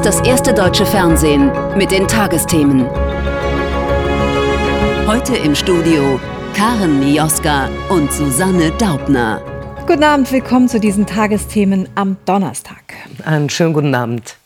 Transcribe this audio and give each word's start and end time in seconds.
ist 0.00 0.06
das 0.06 0.26
erste 0.26 0.54
deutsche 0.54 0.86
Fernsehen 0.86 1.52
mit 1.76 1.90
den 1.90 2.08
Tagesthemen. 2.08 2.88
Heute 5.06 5.36
im 5.36 5.54
Studio 5.54 6.18
Karen 6.54 7.00
Mioska 7.00 7.68
und 7.90 8.10
Susanne 8.10 8.70
Daubner. 8.78 9.42
Guten 9.86 10.02
Abend, 10.02 10.32
willkommen 10.32 10.70
zu 10.70 10.80
diesen 10.80 11.04
Tagesthemen 11.04 11.86
am 11.96 12.16
Donnerstag. 12.24 12.94
Einen 13.26 13.50
schönen 13.50 13.74
guten 13.74 13.94
Abend. 13.94 14.36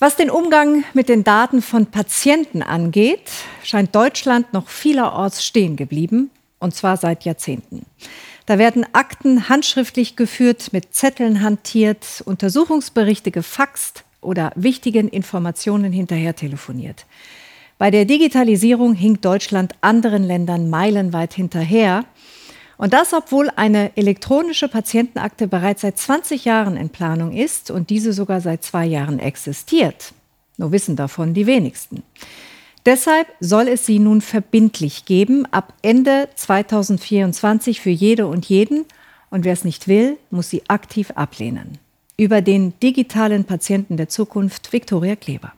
Was 0.00 0.16
den 0.16 0.30
Umgang 0.30 0.82
mit 0.94 1.08
den 1.08 1.22
Daten 1.22 1.62
von 1.62 1.86
Patienten 1.86 2.64
angeht, 2.64 3.30
scheint 3.62 3.94
Deutschland 3.94 4.52
noch 4.52 4.68
vielerorts 4.68 5.44
stehen 5.44 5.76
geblieben, 5.76 6.32
und 6.58 6.74
zwar 6.74 6.96
seit 6.96 7.24
Jahrzehnten. 7.24 7.86
Da 8.46 8.58
werden 8.58 8.84
Akten 8.94 9.48
handschriftlich 9.48 10.16
geführt, 10.16 10.72
mit 10.72 10.92
Zetteln 10.92 11.40
hantiert, 11.40 12.20
Untersuchungsberichte 12.24 13.30
gefaxt 13.30 14.02
oder 14.26 14.52
wichtigen 14.56 15.08
Informationen 15.08 15.92
hinterher 15.92 16.36
telefoniert. 16.36 17.06
Bei 17.78 17.90
der 17.90 18.06
Digitalisierung 18.06 18.94
hinkt 18.94 19.24
Deutschland 19.24 19.74
anderen 19.82 20.24
Ländern 20.24 20.70
meilenweit 20.70 21.34
hinterher. 21.34 22.04
Und 22.78 22.92
das, 22.92 23.12
obwohl 23.12 23.50
eine 23.56 23.96
elektronische 23.96 24.68
Patientenakte 24.68 25.46
bereits 25.46 25.82
seit 25.82 25.98
20 25.98 26.44
Jahren 26.44 26.76
in 26.76 26.90
Planung 26.90 27.32
ist 27.32 27.70
und 27.70 27.90
diese 27.90 28.12
sogar 28.12 28.40
seit 28.40 28.62
zwei 28.62 28.86
Jahren 28.86 29.18
existiert. 29.18 30.12
Nur 30.58 30.72
wissen 30.72 30.96
davon 30.96 31.34
die 31.34 31.46
wenigsten. 31.46 32.02
Deshalb 32.86 33.26
soll 33.40 33.68
es 33.68 33.84
sie 33.84 33.98
nun 33.98 34.20
verbindlich 34.20 35.04
geben, 35.04 35.44
ab 35.50 35.74
Ende 35.82 36.28
2024 36.34 37.80
für 37.80 37.90
jede 37.90 38.26
und 38.26 38.46
jeden. 38.46 38.84
Und 39.28 39.44
wer 39.44 39.52
es 39.52 39.64
nicht 39.64 39.88
will, 39.88 40.18
muss 40.30 40.50
sie 40.50 40.62
aktiv 40.68 41.10
ablehnen. 41.10 41.78
Über 42.18 42.40
den 42.40 42.72
digitalen 42.80 43.44
Patienten 43.44 43.98
der 43.98 44.08
Zukunft, 44.08 44.72
Viktoria 44.72 45.16
Kleber. 45.16 45.52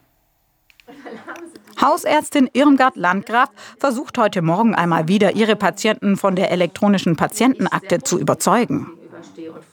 Hausärztin 1.80 2.50
Irmgard 2.52 2.96
Landgraf 2.96 3.50
versucht 3.78 4.18
heute 4.18 4.42
Morgen 4.42 4.74
einmal 4.74 5.06
wieder, 5.06 5.36
ihre 5.36 5.54
Patienten 5.54 6.16
von 6.16 6.34
der 6.34 6.50
elektronischen 6.50 7.14
Patientenakte 7.14 8.02
zu 8.02 8.18
überzeugen. 8.18 8.88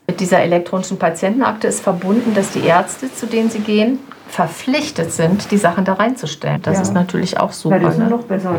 Mit 0.05 0.19
dieser 0.19 0.41
elektronischen 0.41 0.99
Patientenakte 0.99 1.67
ist 1.67 1.81
verbunden, 1.81 2.35
dass 2.35 2.51
die 2.51 2.61
Ärzte, 2.61 3.11
zu 3.11 3.25
denen 3.25 3.49
sie 3.49 3.61
gehen, 3.61 3.97
verpflichtet 4.27 5.11
sind, 5.11 5.51
die 5.51 5.57
Sachen 5.57 5.85
da 5.85 5.93
reinzustellen. 5.93 6.61
Das 6.61 6.75
ja. 6.75 6.81
ist 6.81 6.93
natürlich 6.93 7.39
auch 7.39 7.51
super. 7.51 7.79
Das 7.79 7.93
ist 7.93 7.99
ne? 7.99 8.09
noch 8.09 8.23
besser. 8.23 8.57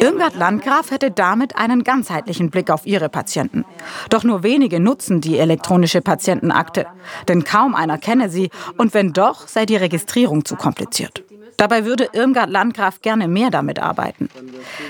Irmgard 0.00 0.36
Landgraf 0.36 0.90
hätte 0.90 1.10
damit 1.10 1.56
einen 1.56 1.84
ganzheitlichen 1.84 2.50
Blick 2.50 2.70
auf 2.70 2.86
ihre 2.86 3.08
Patienten. 3.08 3.64
Doch 4.08 4.24
nur 4.24 4.42
wenige 4.42 4.80
nutzen 4.80 5.20
die 5.20 5.38
elektronische 5.38 6.00
Patientenakte. 6.00 6.86
Denn 7.28 7.44
kaum 7.44 7.74
einer 7.74 7.98
kenne 7.98 8.28
sie. 8.28 8.50
Und 8.76 8.94
wenn 8.94 9.12
doch, 9.12 9.48
sei 9.48 9.66
die 9.66 9.76
Registrierung 9.76 10.44
zu 10.44 10.56
kompliziert. 10.56 11.24
Dabei 11.60 11.84
würde 11.84 12.08
Irmgard 12.14 12.48
Landgraf 12.48 13.02
gerne 13.02 13.28
mehr 13.28 13.50
damit 13.50 13.78
arbeiten. 13.78 14.30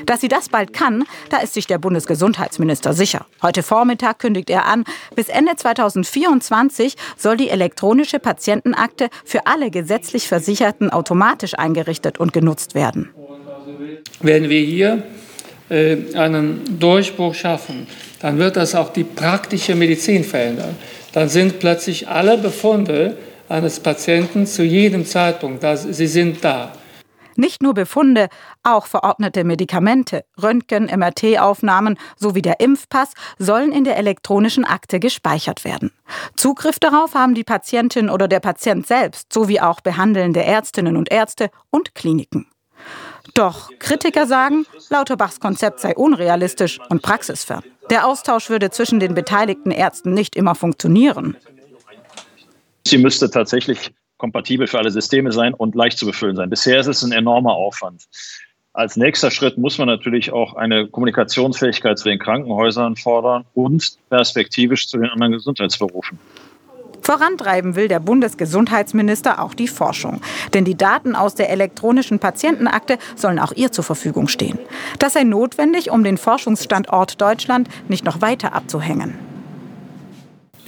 Dass 0.06 0.20
sie 0.20 0.28
das 0.28 0.48
bald 0.48 0.72
kann, 0.72 1.02
da 1.28 1.38
ist 1.38 1.54
sich 1.54 1.66
der 1.66 1.78
Bundesgesundheitsminister 1.78 2.92
sicher. 2.92 3.26
Heute 3.42 3.64
Vormittag 3.64 4.20
kündigt 4.20 4.50
er 4.50 4.66
an, 4.66 4.84
bis 5.16 5.28
Ende 5.28 5.56
2024 5.56 6.94
soll 7.16 7.36
die 7.36 7.48
elektronische 7.48 8.20
Patientenakte 8.20 9.08
für 9.24 9.48
alle 9.48 9.72
gesetzlich 9.72 10.28
Versicherten 10.28 10.90
automatisch 10.90 11.58
eingerichtet 11.58 12.18
und 12.18 12.32
genutzt 12.32 12.76
werden. 12.76 13.10
Wenn 14.20 14.48
wir 14.48 14.60
hier 14.60 15.02
äh, 15.70 15.96
einen 16.14 16.78
Durchbruch 16.78 17.34
schaffen, 17.34 17.88
dann 18.20 18.38
wird 18.38 18.54
das 18.54 18.76
auch 18.76 18.92
die 18.92 19.02
praktische 19.02 19.74
Medizin 19.74 20.22
verändern. 20.22 20.76
Dann 21.10 21.28
sind 21.28 21.58
plötzlich 21.58 22.06
alle 22.06 22.38
Befunde 22.38 23.16
eines 23.50 23.80
Patienten 23.80 24.46
zu 24.46 24.62
jedem 24.62 25.04
Zeitpunkt. 25.04 25.64
Sie 25.76 26.06
sind 26.06 26.44
da. 26.44 26.72
Nicht 27.36 27.62
nur 27.62 27.74
Befunde, 27.74 28.28
auch 28.62 28.86
verordnete 28.86 29.44
Medikamente, 29.44 30.24
Röntgen, 30.42 30.90
MRT-Aufnahmen 30.94 31.96
sowie 32.16 32.42
der 32.42 32.60
Impfpass 32.60 33.12
sollen 33.38 33.72
in 33.72 33.84
der 33.84 33.96
elektronischen 33.96 34.64
Akte 34.64 35.00
gespeichert 35.00 35.64
werden. 35.64 35.90
Zugriff 36.36 36.78
darauf 36.78 37.14
haben 37.14 37.34
die 37.34 37.44
Patientin 37.44 38.10
oder 38.10 38.28
der 38.28 38.40
Patient 38.40 38.86
selbst 38.86 39.32
sowie 39.32 39.60
auch 39.60 39.80
behandelnde 39.80 40.42
Ärztinnen 40.42 40.96
und 40.96 41.10
Ärzte 41.10 41.50
und 41.70 41.94
Kliniken. 41.94 42.46
Doch 43.34 43.70
Kritiker 43.78 44.26
sagen, 44.26 44.66
Lauterbachs 44.88 45.40
Konzept 45.40 45.80
sei 45.80 45.94
unrealistisch 45.94 46.78
und 46.90 47.00
praxisfern. 47.00 47.62
Der 47.88 48.06
Austausch 48.06 48.50
würde 48.50 48.70
zwischen 48.70 49.00
den 49.00 49.14
beteiligten 49.14 49.70
Ärzten 49.70 50.12
nicht 50.12 50.36
immer 50.36 50.54
funktionieren. 50.54 51.36
Sie 52.86 52.98
müsste 52.98 53.30
tatsächlich 53.30 53.92
kompatibel 54.18 54.66
für 54.66 54.78
alle 54.78 54.90
Systeme 54.90 55.32
sein 55.32 55.54
und 55.54 55.74
leicht 55.74 55.98
zu 55.98 56.06
befüllen 56.06 56.36
sein. 56.36 56.50
Bisher 56.50 56.78
ist 56.78 56.86
es 56.86 57.02
ein 57.02 57.12
enormer 57.12 57.52
Aufwand. 57.52 58.06
Als 58.72 58.96
nächster 58.96 59.30
Schritt 59.30 59.58
muss 59.58 59.78
man 59.78 59.88
natürlich 59.88 60.32
auch 60.32 60.54
eine 60.54 60.86
Kommunikationsfähigkeit 60.86 61.98
zu 61.98 62.08
den 62.08 62.20
Krankenhäusern 62.20 62.94
fordern 62.94 63.44
und 63.54 63.98
perspektivisch 64.10 64.86
zu 64.86 64.98
den 64.98 65.10
anderen 65.10 65.32
Gesundheitsberufen. 65.32 66.18
Vorantreiben 67.02 67.74
will 67.74 67.88
der 67.88 67.98
Bundesgesundheitsminister 67.98 69.42
auch 69.42 69.54
die 69.54 69.66
Forschung. 69.66 70.20
Denn 70.54 70.64
die 70.64 70.76
Daten 70.76 71.16
aus 71.16 71.34
der 71.34 71.50
elektronischen 71.50 72.18
Patientenakte 72.20 72.98
sollen 73.16 73.38
auch 73.38 73.52
ihr 73.52 73.72
zur 73.72 73.84
Verfügung 73.84 74.28
stehen. 74.28 74.58
Das 74.98 75.14
sei 75.14 75.24
notwendig, 75.24 75.90
um 75.90 76.04
den 76.04 76.18
Forschungsstandort 76.18 77.20
Deutschland 77.20 77.68
nicht 77.88 78.04
noch 78.04 78.20
weiter 78.20 78.54
abzuhängen. 78.54 79.29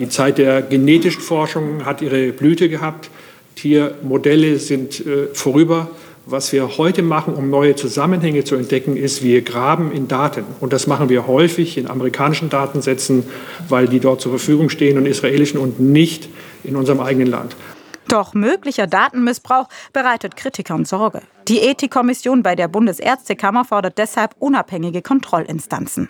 Die 0.02 0.08
Zeit 0.08 0.38
der 0.38 0.62
genetischen 0.62 1.22
Forschung 1.22 1.84
hat 1.84 2.02
ihre 2.02 2.32
Blüte 2.32 2.68
gehabt. 2.68 3.08
Tiermodelle 3.54 4.58
sind 4.58 4.98
äh, 5.06 5.28
vorüber. 5.32 5.90
Was 6.26 6.52
wir 6.52 6.76
heute 6.76 7.02
machen, 7.04 7.34
um 7.34 7.50
neue 7.50 7.76
Zusammenhänge 7.76 8.42
zu 8.42 8.56
entdecken, 8.56 8.96
ist, 8.96 9.22
wir 9.22 9.42
graben 9.42 9.92
in 9.92 10.08
Daten. 10.08 10.44
Und 10.58 10.72
das 10.72 10.88
machen 10.88 11.08
wir 11.08 11.28
häufig 11.28 11.78
in 11.78 11.88
amerikanischen 11.88 12.50
Datensätzen, 12.50 13.22
weil 13.68 13.86
die 13.86 14.00
dort 14.00 14.20
zur 14.20 14.32
Verfügung 14.32 14.70
stehen 14.70 14.98
und 14.98 15.06
israelischen 15.06 15.60
und 15.60 15.78
nicht 15.78 16.28
in 16.64 16.74
unserem 16.74 16.98
eigenen 16.98 17.28
Land. 17.28 17.54
Doch 18.08 18.34
möglicher 18.34 18.88
Datenmissbrauch 18.88 19.68
bereitet 19.92 20.34
Kritikern 20.34 20.84
Sorge. 20.84 21.22
Die 21.46 21.60
Ethikkommission 21.60 22.42
bei 22.42 22.56
der 22.56 22.66
Bundesärztekammer 22.66 23.64
fordert 23.64 23.98
deshalb 23.98 24.34
unabhängige 24.40 25.00
Kontrollinstanzen. 25.00 26.08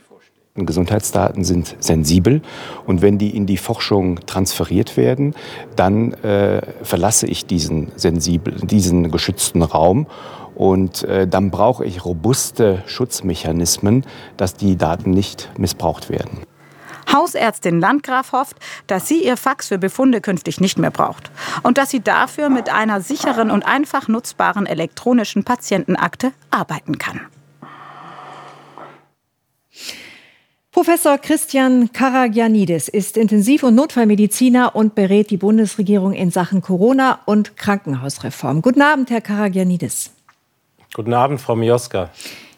Gesundheitsdaten 0.54 1.44
sind 1.44 1.76
sensibel 1.80 2.42
und 2.86 3.00
wenn 3.00 3.16
die 3.16 3.34
in 3.34 3.46
die 3.46 3.56
Forschung 3.56 4.20
transferiert 4.26 4.98
werden, 4.98 5.34
dann 5.76 6.12
äh, 6.12 6.60
verlasse 6.82 7.26
ich 7.26 7.46
diesen 7.46 7.90
sensibel, 7.96 8.54
diesen 8.62 9.10
geschützten 9.10 9.62
Raum 9.62 10.06
und 10.54 11.04
äh, 11.04 11.26
dann 11.26 11.50
brauche 11.50 11.86
ich 11.86 12.04
robuste 12.04 12.82
Schutzmechanismen, 12.86 14.04
dass 14.36 14.54
die 14.54 14.76
Daten 14.76 15.10
nicht 15.10 15.50
missbraucht 15.56 16.10
werden. 16.10 16.40
Hausärztin 17.10 17.80
Landgraf 17.80 18.32
hofft, 18.32 18.56
dass 18.86 19.08
sie 19.08 19.24
ihr 19.24 19.38
Fax 19.38 19.68
für 19.68 19.78
Befunde 19.78 20.20
künftig 20.20 20.60
nicht 20.60 20.78
mehr 20.78 20.90
braucht 20.90 21.30
und 21.62 21.78
dass 21.78 21.90
sie 21.90 22.00
dafür 22.00 22.50
mit 22.50 22.68
einer 22.68 23.00
sicheren 23.00 23.50
und 23.50 23.64
einfach 23.66 24.06
nutzbaren 24.06 24.66
elektronischen 24.66 25.44
Patientenakte 25.44 26.32
arbeiten 26.50 26.98
kann. 26.98 27.22
Professor 30.72 31.18
Christian 31.18 31.92
Karagianidis 31.92 32.88
ist 32.88 33.18
Intensiv- 33.18 33.62
und 33.62 33.74
Notfallmediziner 33.74 34.74
und 34.74 34.94
berät 34.94 35.28
die 35.28 35.36
Bundesregierung 35.36 36.14
in 36.14 36.30
Sachen 36.30 36.62
Corona 36.62 37.20
und 37.26 37.58
Krankenhausreform. 37.58 38.62
Guten 38.62 38.80
Abend, 38.80 39.10
Herr 39.10 39.20
Karagianidis. 39.20 40.12
Guten 40.94 41.12
Abend, 41.12 41.42
Frau 41.42 41.56
Mioska. 41.56 42.08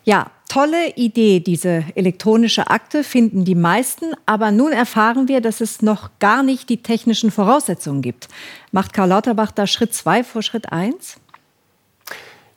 Ja, 0.05 0.31
tolle 0.49 0.95
Idee, 0.95 1.41
diese 1.41 1.83
elektronische 1.97 2.71
Akte 2.71 3.03
finden 3.03 3.45
die 3.45 3.57
meisten. 3.57 4.13
Aber 4.27 4.53
nun 4.53 4.71
erfahren 4.71 5.27
wir, 5.27 5.41
dass 5.41 5.61
es 5.61 5.83
noch 5.83 6.11
gar 6.21 6.45
nicht 6.45 6.69
die 6.69 6.85
technischen 6.85 7.33
Voraussetzungen 7.33 8.01
gibt. 8.01 8.29
Macht 8.71 8.93
Karl 8.93 9.09
Lauterbach 9.09 9.51
da 9.51 9.67
Schritt 9.67 9.93
zwei 9.93 10.23
vor 10.23 10.43
Schritt 10.43 10.71
eins? 10.71 11.17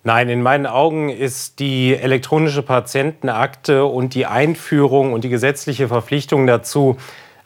Nein, 0.08 0.30
in 0.30 0.42
meinen 0.42 0.68
Augen 0.68 1.10
ist 1.10 1.60
die 1.60 1.94
elektronische 1.94 2.64
Patientenakte 2.64 3.84
und 3.84 4.16
die 4.16 4.26
Einführung 4.26 5.12
und 5.12 5.26
die 5.26 5.30
gesetzliche 5.30 5.90
Verpflichtung 5.90 6.48
dazu 6.48 6.96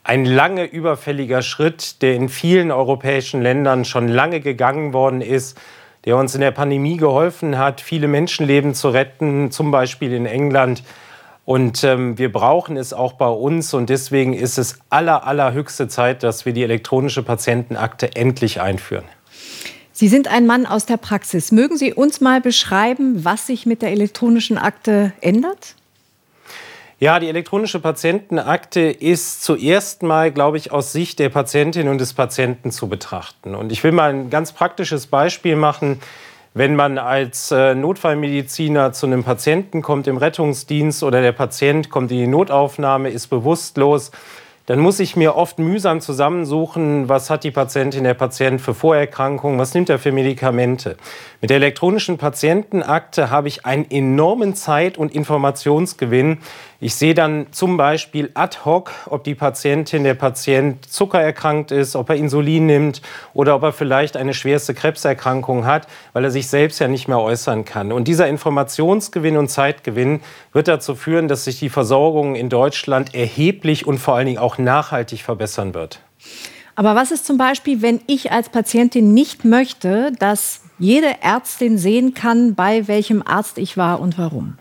ein 0.03 0.25
lange 0.25 0.65
überfälliger 0.65 1.41
Schritt, 1.41 2.03
der 2.03 2.13
in 2.13 2.29
vielen 2.29 2.69
europäischen 2.69 3.41
Ländern 3.41 3.83
schon 3.83 4.07
lange 4.07 4.41
gegangen 4.41 4.93
worden 4.93 5.21
ist, 5.21 5.59
der 6.05 6.17
uns 6.17 6.35
in 6.35 6.41
der 6.41 6.51
Pandemie 6.51 6.97
geholfen 6.97 7.57
hat, 7.57 7.81
viele 7.81 8.07
Menschenleben 8.07 8.75
zu 8.75 8.89
retten, 8.89 9.49
zum 9.49 9.71
Beispiel 9.71 10.13
in 10.13 10.27
England. 10.27 10.83
Und 11.45 11.83
ähm, 11.83 12.19
wir 12.19 12.31
brauchen 12.31 12.77
es 12.77 12.93
auch 12.93 13.13
bei 13.13 13.29
uns. 13.29 13.73
Und 13.73 13.89
deswegen 13.89 14.33
ist 14.33 14.59
es 14.59 14.77
aller, 14.91 15.25
allerhöchste 15.25 15.87
Zeit, 15.87 16.21
dass 16.21 16.45
wir 16.45 16.53
die 16.53 16.61
elektronische 16.61 17.23
Patientenakte 17.23 18.15
endlich 18.15 18.61
einführen. 18.61 19.05
Sie 20.01 20.07
sind 20.07 20.27
ein 20.27 20.47
Mann 20.47 20.65
aus 20.65 20.87
der 20.87 20.97
Praxis. 20.97 21.51
Mögen 21.51 21.77
Sie 21.77 21.93
uns 21.93 22.21
mal 22.21 22.41
beschreiben, 22.41 23.23
was 23.23 23.45
sich 23.45 23.67
mit 23.67 23.83
der 23.83 23.91
elektronischen 23.91 24.57
Akte 24.57 25.13
ändert? 25.21 25.75
Ja, 26.97 27.19
die 27.19 27.27
elektronische 27.27 27.79
Patientenakte 27.79 28.79
ist 28.79 29.43
zuerst 29.43 30.01
mal, 30.01 30.31
glaube 30.31 30.57
ich, 30.57 30.71
aus 30.71 30.91
Sicht 30.91 31.19
der 31.19 31.29
Patientin 31.29 31.87
und 31.87 32.01
des 32.01 32.15
Patienten 32.15 32.71
zu 32.71 32.89
betrachten. 32.89 33.53
Und 33.53 33.71
ich 33.71 33.83
will 33.83 33.91
mal 33.91 34.09
ein 34.09 34.31
ganz 34.31 34.53
praktisches 34.53 35.05
Beispiel 35.05 35.55
machen. 35.55 35.99
Wenn 36.55 36.75
man 36.75 36.97
als 36.97 37.51
äh, 37.51 37.75
Notfallmediziner 37.75 38.93
zu 38.93 39.05
einem 39.05 39.23
Patienten 39.23 39.83
kommt 39.83 40.07
im 40.07 40.17
Rettungsdienst 40.17 41.03
oder 41.03 41.21
der 41.21 41.33
Patient 41.33 41.91
kommt 41.91 42.09
in 42.09 42.17
die 42.17 42.27
Notaufnahme, 42.27 43.11
ist 43.11 43.27
bewusstlos, 43.27 44.09
dann 44.71 44.79
muss 44.79 45.01
ich 45.01 45.17
mir 45.17 45.35
oft 45.35 45.59
mühsam 45.59 45.99
zusammensuchen, 45.99 47.09
was 47.09 47.29
hat 47.29 47.43
die 47.43 47.51
Patientin, 47.51 48.05
der 48.05 48.13
Patient 48.13 48.61
für 48.61 48.73
Vorerkrankungen, 48.73 49.59
was 49.59 49.73
nimmt 49.73 49.89
er 49.89 49.99
für 49.99 50.13
Medikamente. 50.13 50.95
Mit 51.41 51.49
der 51.49 51.57
elektronischen 51.57 52.17
Patientenakte 52.17 53.29
habe 53.29 53.49
ich 53.49 53.65
einen 53.65 53.91
enormen 53.91 54.55
Zeit- 54.55 54.97
und 54.97 55.13
Informationsgewinn. 55.13 56.37
Ich 56.83 56.95
sehe 56.95 57.13
dann 57.13 57.45
zum 57.51 57.77
Beispiel 57.77 58.31
ad 58.33 58.57
hoc, 58.65 58.91
ob 59.05 59.23
die 59.23 59.35
Patientin, 59.35 60.03
der 60.03 60.15
Patient 60.15 60.83
zuckererkrankt 60.83 61.69
ist, 61.69 61.95
ob 61.95 62.09
er 62.09 62.15
Insulin 62.15 62.65
nimmt 62.65 63.03
oder 63.35 63.55
ob 63.55 63.61
er 63.61 63.71
vielleicht 63.71 64.17
eine 64.17 64.33
schwerste 64.33 64.73
Krebserkrankung 64.73 65.67
hat, 65.67 65.85
weil 66.13 66.23
er 66.23 66.31
sich 66.31 66.47
selbst 66.47 66.79
ja 66.79 66.87
nicht 66.87 67.07
mehr 67.07 67.19
äußern 67.19 67.65
kann. 67.65 67.91
Und 67.91 68.07
dieser 68.07 68.27
Informationsgewinn 68.27 69.37
und 69.37 69.49
Zeitgewinn 69.49 70.21
wird 70.53 70.67
dazu 70.67 70.95
führen, 70.95 71.27
dass 71.27 71.43
sich 71.43 71.59
die 71.59 71.69
Versorgung 71.69 72.33
in 72.33 72.49
Deutschland 72.49 73.13
erheblich 73.13 73.85
und 73.85 73.99
vor 73.99 74.15
allen 74.15 74.25
Dingen 74.25 74.39
auch 74.39 74.57
nachhaltig 74.57 75.21
verbessern 75.21 75.75
wird. 75.75 75.99
Aber 76.75 76.95
was 76.95 77.11
ist 77.11 77.27
zum 77.27 77.37
Beispiel, 77.37 77.83
wenn 77.83 78.01
ich 78.07 78.31
als 78.31 78.49
Patientin 78.49 79.13
nicht 79.13 79.45
möchte, 79.45 80.13
dass 80.17 80.61
jede 80.79 81.21
Ärztin 81.21 81.77
sehen 81.77 82.15
kann, 82.15 82.55
bei 82.55 82.87
welchem 82.87 83.21
Arzt 83.21 83.59
ich 83.59 83.77
war 83.77 83.99
und 83.99 84.17
warum? 84.17 84.57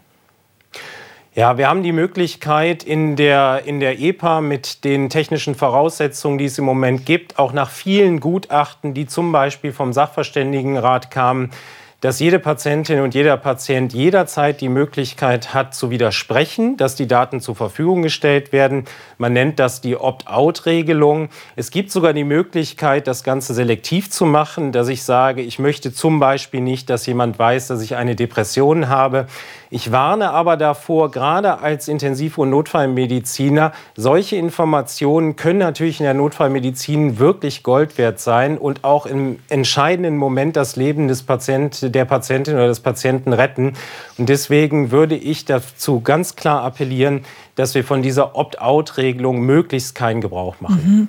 Ja, 1.32 1.56
wir 1.58 1.68
haben 1.68 1.84
die 1.84 1.92
Möglichkeit 1.92 2.82
in 2.82 3.14
der, 3.14 3.62
in 3.64 3.78
der 3.78 4.00
EPA 4.00 4.40
mit 4.40 4.82
den 4.82 5.08
technischen 5.10 5.54
Voraussetzungen, 5.54 6.38
die 6.38 6.46
es 6.46 6.58
im 6.58 6.64
Moment 6.64 7.06
gibt, 7.06 7.38
auch 7.38 7.52
nach 7.52 7.70
vielen 7.70 8.18
Gutachten, 8.18 8.94
die 8.94 9.06
zum 9.06 9.30
Beispiel 9.30 9.70
vom 9.70 9.92
Sachverständigenrat 9.92 11.12
kamen, 11.12 11.52
dass 12.00 12.18
jede 12.18 12.38
Patientin 12.38 13.00
und 13.00 13.14
jeder 13.14 13.36
Patient 13.36 13.92
jederzeit 13.92 14.60
die 14.60 14.70
Möglichkeit 14.70 15.52
hat 15.52 15.74
zu 15.74 15.90
widersprechen, 15.90 16.76
dass 16.78 16.96
die 16.96 17.06
Daten 17.06 17.40
zur 17.40 17.54
Verfügung 17.54 18.02
gestellt 18.02 18.52
werden. 18.52 18.86
Man 19.18 19.34
nennt 19.34 19.58
das 19.58 19.82
die 19.82 19.96
Opt-out-Regelung. 19.96 21.28
Es 21.56 21.70
gibt 21.70 21.92
sogar 21.92 22.14
die 22.14 22.24
Möglichkeit, 22.24 23.06
das 23.06 23.22
Ganze 23.22 23.52
selektiv 23.52 24.10
zu 24.10 24.24
machen, 24.24 24.72
dass 24.72 24.88
ich 24.88 25.02
sage, 25.02 25.42
ich 25.42 25.58
möchte 25.58 25.92
zum 25.92 26.20
Beispiel 26.20 26.62
nicht, 26.62 26.88
dass 26.88 27.06
jemand 27.06 27.38
weiß, 27.38 27.68
dass 27.68 27.82
ich 27.82 27.96
eine 27.96 28.16
Depression 28.16 28.88
habe. 28.88 29.26
Ich 29.72 29.93
warne 29.93 30.31
aber 30.31 30.56
davor, 30.56 31.12
gerade 31.12 31.61
als 31.61 31.87
Intensiv- 31.87 32.38
und 32.38 32.50
Notfallmediziner, 32.50 33.72
solche 33.96 34.34
Informationen 34.34 35.37
können 35.37 35.61
natürlich 35.61 36.00
in 36.00 36.05
der 36.05 36.14
Notfallmedizin 36.14 37.20
wirklich 37.20 37.62
Gold 37.62 37.96
wert 37.96 38.19
sein 38.19 38.58
und 38.58 38.82
auch 38.82 39.06
im 39.06 39.38
entscheidenden 39.49 40.17
Moment 40.17 40.56
das 40.56 40.75
Leben 40.75 41.06
des 41.06 41.22
Patienten, 41.22 41.93
der 41.93 42.05
Patientin 42.05 42.55
oder 42.55 42.67
des 42.67 42.81
Patienten 42.81 43.32
retten. 43.32 43.75
Und 44.19 44.28
deswegen 44.28 44.90
würde 44.90 45.14
ich 45.14 45.44
dazu 45.44 46.00
ganz 46.00 46.34
klar 46.34 46.64
appellieren, 46.64 47.25
dass 47.55 47.76
wir 47.76 47.84
von 47.84 48.02
dieser 48.02 48.34
Opt-out-Regelung 48.34 49.40
möglichst 49.40 49.94
keinen 49.94 50.20
Gebrauch 50.20 50.56
machen. 50.61 50.82
Mhm. 50.84 51.08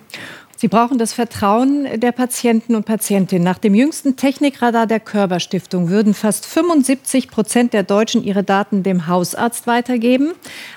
Sie 0.62 0.68
brauchen 0.68 1.00
das 1.00 1.12
Vertrauen 1.12 1.88
der 2.00 2.12
Patienten 2.12 2.76
und 2.76 2.86
Patientinnen. 2.86 3.44
Nach 3.44 3.58
dem 3.58 3.74
jüngsten 3.74 4.16
Technikradar 4.16 4.86
der 4.86 5.00
Körperstiftung 5.00 5.90
würden 5.90 6.14
fast 6.14 6.46
75 6.46 7.32
Prozent 7.32 7.74
der 7.74 7.82
Deutschen 7.82 8.24
ihre 8.24 8.44
Daten 8.44 8.84
dem 8.84 9.08
Hausarzt 9.08 9.66
weitergeben. 9.66 10.34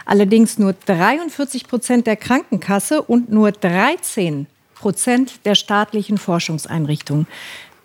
Allerdings 0.06 0.58
nur 0.58 0.72
43 0.72 1.68
Prozent 1.68 2.06
der 2.06 2.16
Krankenkasse 2.16 3.02
und 3.02 3.30
nur 3.30 3.52
13 3.52 4.46
Prozent 4.74 5.44
der 5.44 5.54
staatlichen 5.54 6.16
Forschungseinrichtungen. 6.16 7.26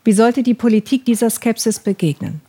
Wie 0.06 0.14
sollte 0.14 0.42
die 0.42 0.54
Politik 0.54 1.04
dieser 1.04 1.30
Skepsis 1.30 1.80
begegnen? 1.80 2.40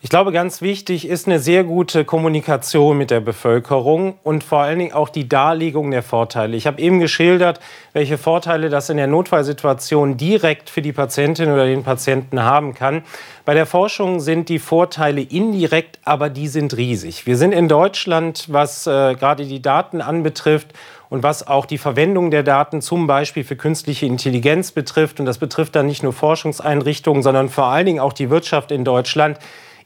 Ich 0.00 0.10
glaube, 0.10 0.30
ganz 0.30 0.62
wichtig 0.62 1.08
ist 1.08 1.26
eine 1.26 1.40
sehr 1.40 1.64
gute 1.64 2.04
Kommunikation 2.04 2.96
mit 2.96 3.10
der 3.10 3.18
Bevölkerung 3.18 4.14
und 4.22 4.44
vor 4.44 4.60
allen 4.60 4.78
Dingen 4.78 4.92
auch 4.92 5.08
die 5.08 5.28
Darlegung 5.28 5.90
der 5.90 6.04
Vorteile. 6.04 6.56
Ich 6.56 6.68
habe 6.68 6.80
eben 6.80 7.00
geschildert, 7.00 7.58
welche 7.94 8.16
Vorteile 8.16 8.68
das 8.68 8.90
in 8.90 8.96
der 8.96 9.08
Notfallsituation 9.08 10.16
direkt 10.16 10.70
für 10.70 10.82
die 10.82 10.92
Patientin 10.92 11.50
oder 11.50 11.66
den 11.66 11.82
Patienten 11.82 12.44
haben 12.44 12.74
kann. 12.74 13.02
Bei 13.44 13.54
der 13.54 13.66
Forschung 13.66 14.20
sind 14.20 14.48
die 14.48 14.60
Vorteile 14.60 15.20
indirekt, 15.20 15.98
aber 16.04 16.30
die 16.30 16.46
sind 16.46 16.76
riesig. 16.76 17.26
Wir 17.26 17.36
sind 17.36 17.50
in 17.50 17.66
Deutschland, 17.66 18.44
was 18.46 18.86
äh, 18.86 19.16
gerade 19.16 19.46
die 19.46 19.60
Daten 19.60 20.00
anbetrifft, 20.00 20.74
und 21.10 21.22
was 21.22 21.46
auch 21.46 21.64
die 21.64 21.78
Verwendung 21.78 22.30
der 22.30 22.42
Daten 22.42 22.82
zum 22.82 23.06
Beispiel 23.06 23.42
für 23.42 23.56
künstliche 23.56 24.04
Intelligenz 24.04 24.72
betrifft, 24.72 25.20
und 25.20 25.26
das 25.26 25.38
betrifft 25.38 25.74
dann 25.74 25.86
nicht 25.86 26.02
nur 26.02 26.12
Forschungseinrichtungen, 26.12 27.22
sondern 27.22 27.48
vor 27.48 27.64
allen 27.64 27.86
Dingen 27.86 28.00
auch 28.00 28.12
die 28.12 28.28
Wirtschaft 28.28 28.70
in 28.70 28.84
Deutschland, 28.84 29.38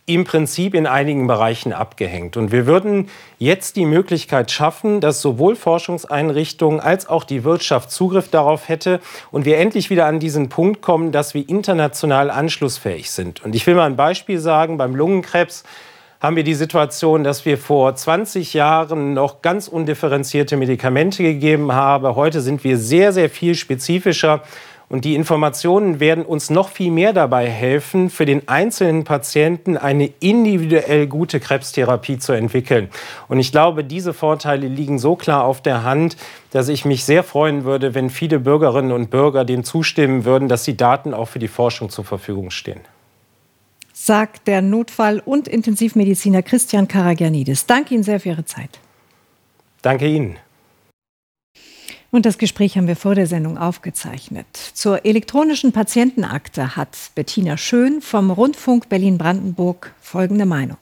im 0.05 0.25
Prinzip 0.25 0.75
in 0.75 0.87
einigen 0.87 1.29
Bereichen 1.29 1.73
abgehängt. 1.73 2.37
Und 2.37 2.51
wir 2.51 2.67
würden 2.67 3.09
jetzt 3.39 3.77
die 3.77 3.87
Möglichkeit 3.87 4.51
schaffen, 4.51 5.01
dass 5.01 5.23
sowohl 5.23 5.55
Forschungseinrichtungen 5.55 6.81
als 6.81 7.09
auch 7.09 7.23
die 7.23 7.45
Wirtschaft 7.45 7.93
Zugriff 7.93 8.29
darauf 8.29 8.69
hätte 8.69 9.01
und 9.31 9.45
wir 9.45 9.59
endlich 9.59 9.91
wieder 9.91 10.07
an 10.07 10.19
diesen 10.19 10.49
Punkt 10.49 10.83
kommen, 10.83 11.13
dass 11.13 11.35
wir 11.35 11.49
international 11.49 12.31
anschlussfähig 12.31 13.11
sind. 13.13 13.45
Und 13.45 13.55
ich 13.55 13.67
will 13.67 13.77
mal 13.77 13.87
ein 13.87 13.97
Beispiel 13.97 14.41
sagen, 14.41 14.77
beim 14.77 14.97
Lungenkrebs 14.97 15.63
haben 16.23 16.37
wir 16.37 16.45
die 16.45 16.55
Situation, 16.55 17.25
dass 17.25 17.45
wir 17.45 17.59
vor 17.59 17.97
20 17.97 18.55
Jahren 18.55 19.13
noch 19.13 19.43
ganz 19.43 19.67
undifferenzierte 19.67 20.57
Medikamente 20.57 21.25
gegeben 21.25 21.73
haben. 21.73 22.15
Heute 22.15 22.41
sind 22.41 22.63
wir 22.63 22.79
sehr, 22.79 23.13
sehr 23.13 23.29
viel 23.29 23.57
spezifischer 23.57 24.43
und 24.93 25.07
die 25.07 25.15
Informationen 25.15 26.01
werden 26.01 26.23
uns 26.23 26.51
noch 26.51 26.69
viel 26.69 26.91
mehr 26.91 27.15
dabei 27.15 27.49
helfen, 27.49 28.11
für 28.11 28.27
den 28.27 28.47
einzelnen 28.47 29.05
Patienten 29.05 29.79
eine 29.79 30.13
individuell 30.21 31.07
gute 31.07 31.41
Krebstherapie 31.41 32.19
zu 32.19 32.35
entwickeln. 32.35 32.91
Und 33.27 33.41
ich 33.41 33.53
glaube, 33.53 33.85
diese 33.85 34.13
Vorteile 34.13 34.69
liegen 34.69 34.99
so 34.99 35.17
klar 35.17 35.45
auf 35.45 35.63
der 35.63 35.83
Hand, 35.83 36.19
dass 36.51 36.69
ich 36.69 36.85
mich 36.85 37.07
sehr 37.07 37.25
freuen 37.25 37.65
würde, 37.65 37.95
wenn 37.95 38.11
viele 38.11 38.39
Bürgerinnen 38.39 38.93
und 38.93 39.09
Bürger 39.09 39.47
dem 39.47 39.65
zustimmen 39.65 40.27
würden, 40.27 40.49
dass 40.49 40.65
die 40.65 40.77
Daten 40.77 41.15
auch 41.15 41.29
für 41.29 41.39
die 41.39 41.49
Forschung 41.49 41.89
zur 41.89 42.05
Verfügung 42.05 42.51
stehen. 42.51 42.83
Sagt 43.95 44.47
der 44.47 44.61
Notfall- 44.61 45.23
und 45.25 45.49
Intensivmediziner 45.49 46.43
Christian 46.43 46.87
Karagianidis. 46.87 47.65
Danke 47.65 47.95
Ihnen 47.95 48.03
sehr 48.03 48.21
für 48.21 48.29
Ihre 48.29 48.45
Zeit. 48.45 48.79
Danke 49.81 50.07
Ihnen. 50.07 50.37
Und 52.13 52.27
das 52.27 52.37
Gespräch 52.37 52.77
haben 52.77 52.87
wir 52.87 52.95
vor 52.95 53.15
der 53.15 53.27
Sendung 53.27 53.57
aufgezeichnet. 53.57 54.45
Zur 54.75 55.07
elektronischen 55.07 55.73
Patientenakte 55.73 56.77
hat 56.77 56.91
Bettina 57.15 57.57
Schön 57.57 58.03
vom 58.03 58.31
Rundfunk 58.31 58.91
Berlin-Brandenburg 58.91 59.95
folgende 59.99 60.45
Meinung. 60.45 60.77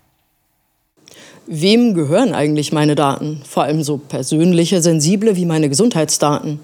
Wem 1.47 1.95
gehören 1.95 2.35
eigentlich 2.35 2.73
meine 2.73 2.97
Daten? 2.97 3.43
Vor 3.49 3.63
allem 3.63 3.85
so 3.85 3.97
persönliche, 3.97 4.83
sensible 4.83 5.37
wie 5.37 5.47
meine 5.47 5.69
Gesundheitsdaten. 5.69 6.59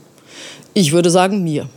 Ich 0.75 0.91
würde 0.91 1.11
sagen 1.11 1.45
mir. 1.45 1.69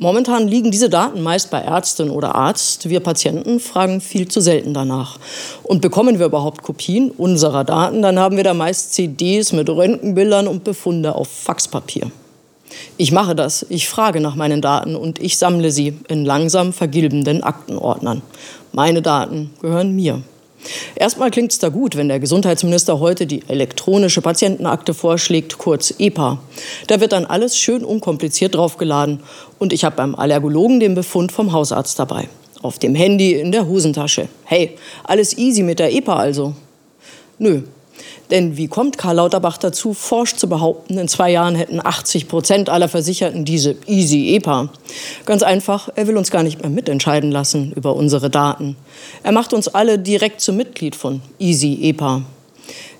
Momentan 0.00 0.46
liegen 0.46 0.70
diese 0.70 0.88
Daten 0.88 1.22
meist 1.22 1.50
bei 1.50 1.58
Ärztin 1.58 2.10
oder 2.10 2.36
Arzt. 2.36 2.88
Wir 2.88 3.00
Patienten 3.00 3.58
fragen 3.58 4.00
viel 4.00 4.28
zu 4.28 4.40
selten 4.40 4.72
danach. 4.72 5.18
Und 5.64 5.82
bekommen 5.82 6.20
wir 6.20 6.26
überhaupt 6.26 6.62
Kopien 6.62 7.10
unserer 7.10 7.64
Daten, 7.64 8.00
dann 8.00 8.16
haben 8.16 8.36
wir 8.36 8.44
da 8.44 8.54
meist 8.54 8.94
CDs 8.94 9.52
mit 9.52 9.68
Röntgenbildern 9.68 10.46
und 10.46 10.62
Befunde 10.62 11.16
auf 11.16 11.26
Faxpapier. 11.26 12.12
Ich 12.96 13.10
mache 13.10 13.34
das. 13.34 13.66
Ich 13.70 13.88
frage 13.88 14.20
nach 14.20 14.36
meinen 14.36 14.62
Daten 14.62 14.94
und 14.94 15.20
ich 15.20 15.36
sammle 15.36 15.72
sie 15.72 15.98
in 16.06 16.24
langsam 16.24 16.72
vergilbenden 16.72 17.42
Aktenordnern. 17.42 18.22
Meine 18.72 19.02
Daten 19.02 19.50
gehören 19.60 19.96
mir. 19.96 20.22
Erstmal 20.94 21.30
klingt 21.30 21.52
es 21.52 21.58
da 21.58 21.68
gut, 21.68 21.96
wenn 21.96 22.08
der 22.08 22.20
Gesundheitsminister 22.20 23.00
heute 23.00 23.26
die 23.26 23.42
elektronische 23.48 24.20
Patientenakte 24.20 24.94
vorschlägt, 24.94 25.58
kurz 25.58 25.94
EPA. 25.98 26.40
Da 26.86 27.00
wird 27.00 27.12
dann 27.12 27.26
alles 27.26 27.56
schön 27.56 27.84
unkompliziert 27.84 28.54
draufgeladen 28.54 29.20
und 29.58 29.72
ich 29.72 29.84
habe 29.84 29.96
beim 29.96 30.14
Allergologen 30.14 30.80
den 30.80 30.94
Befund 30.94 31.32
vom 31.32 31.52
Hausarzt 31.52 31.98
dabei. 31.98 32.28
Auf 32.62 32.78
dem 32.78 32.94
Handy, 32.94 33.34
in 33.34 33.52
der 33.52 33.66
Hosentasche. 33.66 34.28
Hey, 34.44 34.76
alles 35.04 35.38
easy 35.38 35.62
mit 35.62 35.78
der 35.78 35.92
EPA 35.94 36.16
also. 36.16 36.54
Nö, 37.38 37.62
denn 38.30 38.56
wie 38.56 38.68
kommt 38.68 38.98
Karl 38.98 39.16
Lauterbach 39.16 39.58
dazu, 39.58 39.94
forsch 39.94 40.36
zu 40.36 40.48
behaupten, 40.48 40.98
in 40.98 41.08
zwei 41.08 41.30
Jahren 41.30 41.54
hätten 41.54 41.84
80 41.84 42.28
Prozent 42.28 42.68
aller 42.68 42.88
Versicherten 42.88 43.44
diese 43.44 43.76
Easy 43.86 44.34
EPA? 44.36 44.68
Ganz 45.24 45.42
einfach, 45.42 45.88
er 45.94 46.06
will 46.06 46.16
uns 46.16 46.30
gar 46.30 46.42
nicht 46.42 46.60
mehr 46.60 46.70
mitentscheiden 46.70 47.30
lassen 47.30 47.72
über 47.72 47.96
unsere 47.96 48.30
Daten. 48.30 48.76
Er 49.22 49.32
macht 49.32 49.52
uns 49.52 49.68
alle 49.68 49.98
direkt 49.98 50.40
zum 50.40 50.56
Mitglied 50.56 50.94
von 50.94 51.22
Easy 51.38 51.78
EPA. 51.82 52.22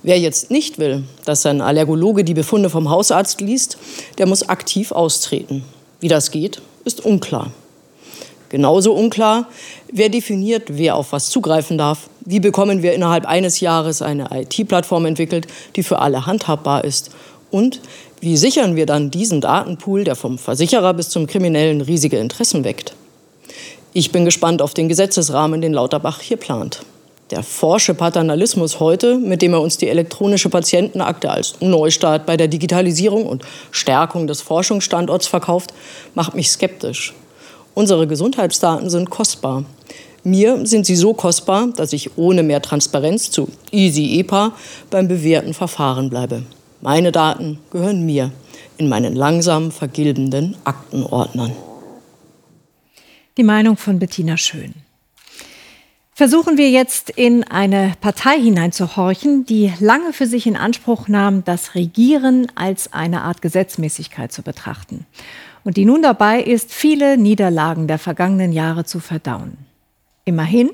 Wer 0.02 0.18
jetzt 0.18 0.50
nicht 0.50 0.78
will, 0.78 1.04
dass 1.24 1.42
sein 1.42 1.60
Allergologe 1.60 2.24
die 2.24 2.34
Befunde 2.34 2.70
vom 2.70 2.88
Hausarzt 2.88 3.40
liest, 3.40 3.78
der 4.16 4.26
muss 4.26 4.48
aktiv 4.48 4.92
austreten. 4.92 5.64
Wie 6.00 6.08
das 6.08 6.30
geht, 6.30 6.62
ist 6.84 7.04
unklar. 7.04 7.50
Genauso 8.48 8.94
unklar, 8.94 9.48
wer 9.92 10.08
definiert, 10.08 10.64
wer 10.68 10.96
auf 10.96 11.12
was 11.12 11.28
zugreifen 11.28 11.76
darf, 11.76 12.08
Wie 12.30 12.40
bekommen 12.40 12.82
wir 12.82 12.92
innerhalb 12.92 13.25
eines 13.25 13.61
Jahres 13.61 14.02
eine 14.02 14.28
IT-Plattform 14.30 15.06
entwickelt, 15.06 15.47
die 15.76 15.82
für 15.82 16.00
alle 16.00 16.26
handhabbar 16.26 16.85
ist? 16.85 17.11
Und 17.50 17.80
wie 18.20 18.37
sichern 18.37 18.76
wir 18.76 18.85
dann 18.85 19.11
diesen 19.11 19.40
Datenpool, 19.40 20.04
der 20.04 20.14
vom 20.14 20.37
Versicherer 20.37 20.92
bis 20.92 21.08
zum 21.08 21.26
Kriminellen 21.26 21.80
riesige 21.80 22.18
Interessen 22.18 22.64
weckt? 22.64 22.92
Ich 23.94 24.12
bin 24.12 24.26
gespannt 24.26 24.61
auf 24.61 24.75
den 24.75 24.90
Gesetzesrahmen, 24.90 25.62
den 25.62 25.73
Lauterbach 25.73 26.20
hier 26.20 26.37
plant. 26.37 26.82
Der 27.30 27.42
forsche 27.42 27.94
Paternalismus 27.94 28.78
heute, 28.78 29.16
mit 29.16 29.40
dem 29.40 29.54
er 29.54 29.62
uns 29.62 29.78
die 29.78 29.88
elektronische 29.88 30.50
Patientenakte 30.50 31.30
als 31.30 31.54
Neustart 31.62 32.26
bei 32.26 32.37
der 32.37 32.49
Digitalisierung 32.49 33.25
und 33.25 33.42
Stärkung 33.70 34.26
des 34.26 34.42
Forschungsstandorts 34.42 35.28
verkauft, 35.28 35.73
macht 36.14 36.35
mich 36.35 36.50
skeptisch. 36.50 37.14
Unsere 37.73 38.06
Gesundheitsdaten 38.06 38.90
sind 38.90 39.08
kostbar. 39.08 39.64
Mir 40.28 40.66
sind 40.66 40.85
sie 40.85 40.97
so 40.97 41.14
kostbar, 41.14 41.68
dass 41.75 41.94
ich 41.94 42.18
ohne 42.18 42.42
mehr 42.42 42.61
Transparenz 42.61 43.30
zu 43.30 43.49
Easy 43.70 44.20
EPA 44.20 44.52
beim 44.90 45.08
bewährten 45.08 45.54
Verfahren 45.54 46.11
bleibe. 46.11 46.42
Meine 46.82 47.12
Daten 47.12 47.58
gehören 47.70 48.04
mir 48.04 48.30
in 48.76 48.90
meinen 48.90 49.16
langsam 49.16 49.73
vergilbenden 49.73 50.54
Aktenordnern. 50.64 51.52
Die 53.38 53.42
Meinung 53.42 53.78
von 53.78 53.99
Bettina 53.99 54.37
Schön. 54.37 54.75
Versuchen 56.12 56.58
wir 56.58 56.68
jetzt 56.68 57.08
in 57.11 57.44
eine 57.44 57.94
Partei 58.02 58.38
hineinzuhorchen, 58.38 59.47
die 59.47 59.73
lange 59.80 60.12
für 60.12 60.26
sich 60.26 60.47
in 60.47 60.56
Anspruch 60.56 61.08
nahm, 61.08 61.42
das 61.44 61.75
Regieren 61.75 62.49
als 62.54 62.92
eine 62.92 63.23
Art 63.23 63.40
Gesetzmäßigkeit 63.40 64.30
zu 64.30 64.42
betrachten 64.42 65.06
und 65.64 65.76
die 65.76 65.85
nun 65.85 66.02
dabei 66.02 66.42
ist, 66.42 66.73
viele 66.73 67.16
Niederlagen 67.16 67.88
der 67.88 67.99
vergangenen 67.99 68.52
Jahre 68.52 68.85
zu 68.85 69.00
verdauen. 69.00 69.67
Immerhin, 70.28 70.70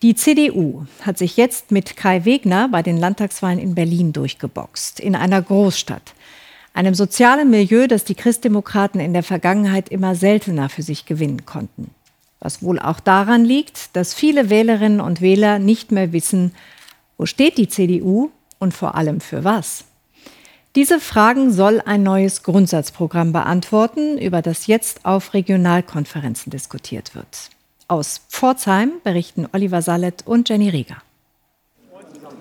die 0.00 0.14
CDU 0.14 0.86
hat 1.02 1.18
sich 1.18 1.36
jetzt 1.36 1.70
mit 1.70 1.94
Kai 1.94 2.24
Wegner 2.24 2.68
bei 2.68 2.82
den 2.82 2.96
Landtagswahlen 2.96 3.58
in 3.58 3.74
Berlin 3.74 4.14
durchgeboxt, 4.14 4.98
in 4.98 5.14
einer 5.14 5.42
Großstadt, 5.42 6.14
einem 6.72 6.94
sozialen 6.94 7.50
Milieu, 7.50 7.86
das 7.86 8.04
die 8.04 8.14
Christdemokraten 8.14 8.98
in 8.98 9.12
der 9.12 9.22
Vergangenheit 9.22 9.90
immer 9.90 10.14
seltener 10.14 10.70
für 10.70 10.82
sich 10.82 11.04
gewinnen 11.04 11.44
konnten 11.44 11.90
was 12.42 12.62
wohl 12.62 12.78
auch 12.80 12.98
daran 13.00 13.44
liegt, 13.44 13.94
dass 13.94 14.14
viele 14.14 14.50
Wählerinnen 14.50 15.00
und 15.00 15.20
Wähler 15.20 15.60
nicht 15.60 15.92
mehr 15.92 16.12
wissen, 16.12 16.52
wo 17.16 17.24
steht 17.24 17.56
die 17.56 17.68
CDU 17.68 18.30
und 18.58 18.74
vor 18.74 18.96
allem 18.96 19.20
für 19.20 19.44
was. 19.44 19.84
Diese 20.74 20.98
Fragen 20.98 21.52
soll 21.52 21.80
ein 21.84 22.02
neues 22.02 22.42
Grundsatzprogramm 22.42 23.32
beantworten, 23.32 24.18
über 24.18 24.42
das 24.42 24.66
jetzt 24.66 25.04
auf 25.04 25.34
Regionalkonferenzen 25.34 26.50
diskutiert 26.50 27.14
wird. 27.14 27.50
Aus 27.92 28.22
Pforzheim 28.30 28.92
berichten 29.04 29.46
Oliver 29.52 29.82
Sallet 29.82 30.22
und 30.24 30.48
Jenny 30.48 30.70
Rieger. 30.70 30.96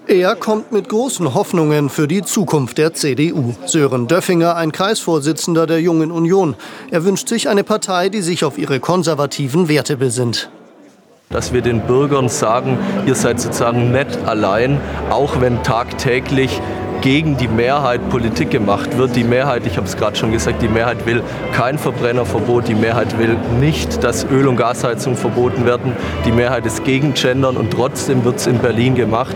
Er 0.07 0.37
kommt 0.37 0.71
mit 0.71 0.87
großen 0.87 1.33
Hoffnungen 1.33 1.89
für 1.89 2.07
die 2.07 2.21
Zukunft 2.21 2.77
der 2.77 2.93
CDU. 2.93 3.53
Sören 3.65 4.07
Döffinger, 4.07 4.55
ein 4.55 4.71
Kreisvorsitzender 4.71 5.67
der 5.67 5.81
Jungen 5.81 6.09
Union. 6.09 6.55
Er 6.89 7.03
wünscht 7.03 7.27
sich 7.27 7.49
eine 7.49 7.65
Partei, 7.65 8.07
die 8.07 8.21
sich 8.21 8.45
auf 8.45 8.57
ihre 8.57 8.79
konservativen 8.79 9.67
Werte 9.67 9.97
besinnt. 9.97 10.49
Dass 11.29 11.51
wir 11.51 11.61
den 11.61 11.81
Bürgern 11.81 12.29
sagen, 12.29 12.77
ihr 13.05 13.15
seid 13.15 13.41
sozusagen 13.41 13.91
nicht 13.91 14.19
allein, 14.25 14.79
auch 15.09 15.41
wenn 15.41 15.63
tagtäglich 15.63 16.61
gegen 17.01 17.35
die 17.35 17.47
Mehrheit 17.47 18.09
Politik 18.09 18.51
gemacht 18.51 18.97
wird. 18.97 19.15
Die 19.15 19.23
Mehrheit, 19.23 19.65
ich 19.65 19.77
habe 19.77 19.87
es 19.87 19.97
gerade 19.97 20.15
schon 20.15 20.31
gesagt, 20.31 20.61
die 20.61 20.67
Mehrheit 20.67 21.05
will 21.05 21.23
kein 21.51 21.77
Verbrennerverbot, 21.77 22.67
die 22.67 22.75
Mehrheit 22.75 23.17
will 23.17 23.35
nicht, 23.59 24.03
dass 24.03 24.23
Öl- 24.25 24.47
und 24.47 24.55
Gasheizung 24.55 25.15
verboten 25.15 25.65
werden. 25.65 25.95
Die 26.25 26.31
Mehrheit 26.31 26.65
ist 26.65 26.83
gegen 26.83 27.13
Gendern 27.13 27.57
und 27.57 27.71
trotzdem 27.71 28.23
wird 28.23 28.37
es 28.37 28.47
in 28.47 28.59
Berlin 28.59 28.95
gemacht. 28.95 29.35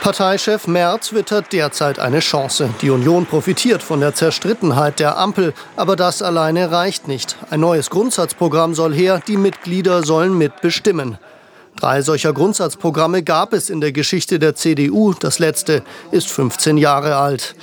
Parteichef 0.00 0.68
Merz 0.68 1.12
wittert 1.12 1.52
derzeit 1.52 1.98
eine 1.98 2.20
Chance. 2.20 2.70
Die 2.80 2.90
Union 2.90 3.26
profitiert 3.26 3.82
von 3.82 3.98
der 3.98 4.14
Zerstrittenheit 4.14 5.00
der 5.00 5.18
Ampel, 5.18 5.52
aber 5.74 5.96
das 5.96 6.22
alleine 6.22 6.70
reicht 6.70 7.08
nicht. 7.08 7.36
Ein 7.50 7.60
neues 7.60 7.90
Grundsatzprogramm 7.90 8.74
soll 8.74 8.94
her, 8.94 9.20
die 9.26 9.36
Mitglieder 9.36 10.04
sollen 10.04 10.38
mitbestimmen. 10.38 11.18
Drei 11.76 12.00
solcher 12.02 12.32
Grundsatzprogramme 12.32 13.22
gab 13.22 13.52
es 13.52 13.70
in 13.70 13.80
der 13.80 13.92
Geschichte 13.92 14.38
der 14.38 14.54
CDU. 14.54 15.12
Das 15.12 15.38
letzte 15.38 15.82
ist 16.10 16.28
15 16.28 16.78
Jahre 16.78 17.16
alt. 17.16 17.54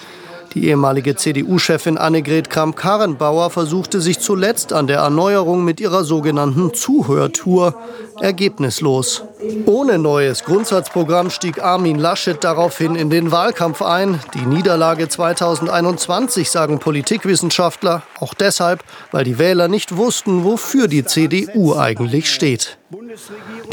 Die 0.53 0.67
ehemalige 0.67 1.15
CDU-Chefin 1.15 1.98
Annegret 1.98 2.51
Kramp-Karrenbauer 2.51 3.50
versuchte 3.50 4.01
sich 4.01 4.20
zuletzt 4.20 4.72
an 4.72 4.86
der 4.86 5.00
Erneuerung 5.00 5.65
mit 5.65 5.79
ihrer 5.79 6.03
sogenannten 6.03 6.75
Zuhörtour. 6.75 7.75
Ergebnislos. 8.22 9.24
Ohne 9.65 9.98
neues 9.98 10.43
Grundsatzprogramm 10.43 11.32
stieg 11.32 11.63
Armin 11.63 11.98
Laschet 11.98 12.43
daraufhin 12.43 12.96
in 12.96 13.10
den 13.10 13.32
Wahlkampf 13.32 13.82
ein. 13.82 14.20
Die 14.36 14.46
Niederlage 14.46 15.10
2021, 15.10 16.51
sagen 16.51 16.77
Politikwissenschaftler, 16.77 18.03
auch 18.20 18.36
deshalb, 18.36 18.84
weil 19.12 19.24
die 19.24 19.39
Wähler 19.39 19.67
nicht 19.67 19.98
wussten, 19.98 20.43
wofür 20.43 20.88
die 20.88 21.03
CDU 21.03 21.75
eigentlich 21.75 22.32
steht. 22.32 22.77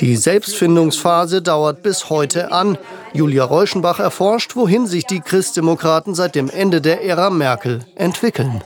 Die 0.01 0.17
Selbstfindungsphase 0.17 1.43
dauert 1.43 1.83
bis 1.83 2.11
heute 2.11 2.53
an. 2.53 2.79
Julia 3.13 3.45
Reuschenbach 3.45 3.99
erforscht, 3.99 4.57
wohin 4.57 4.87
sich 4.87 5.07
die 5.07 5.21
Christdemokraten 5.21 6.15
seit 6.15 6.35
dem 6.35 6.51
Ende 6.51 6.81
der 6.81 7.05
Ära 7.05 7.31
Merkel 7.31 7.81
entwickeln. 7.95 8.63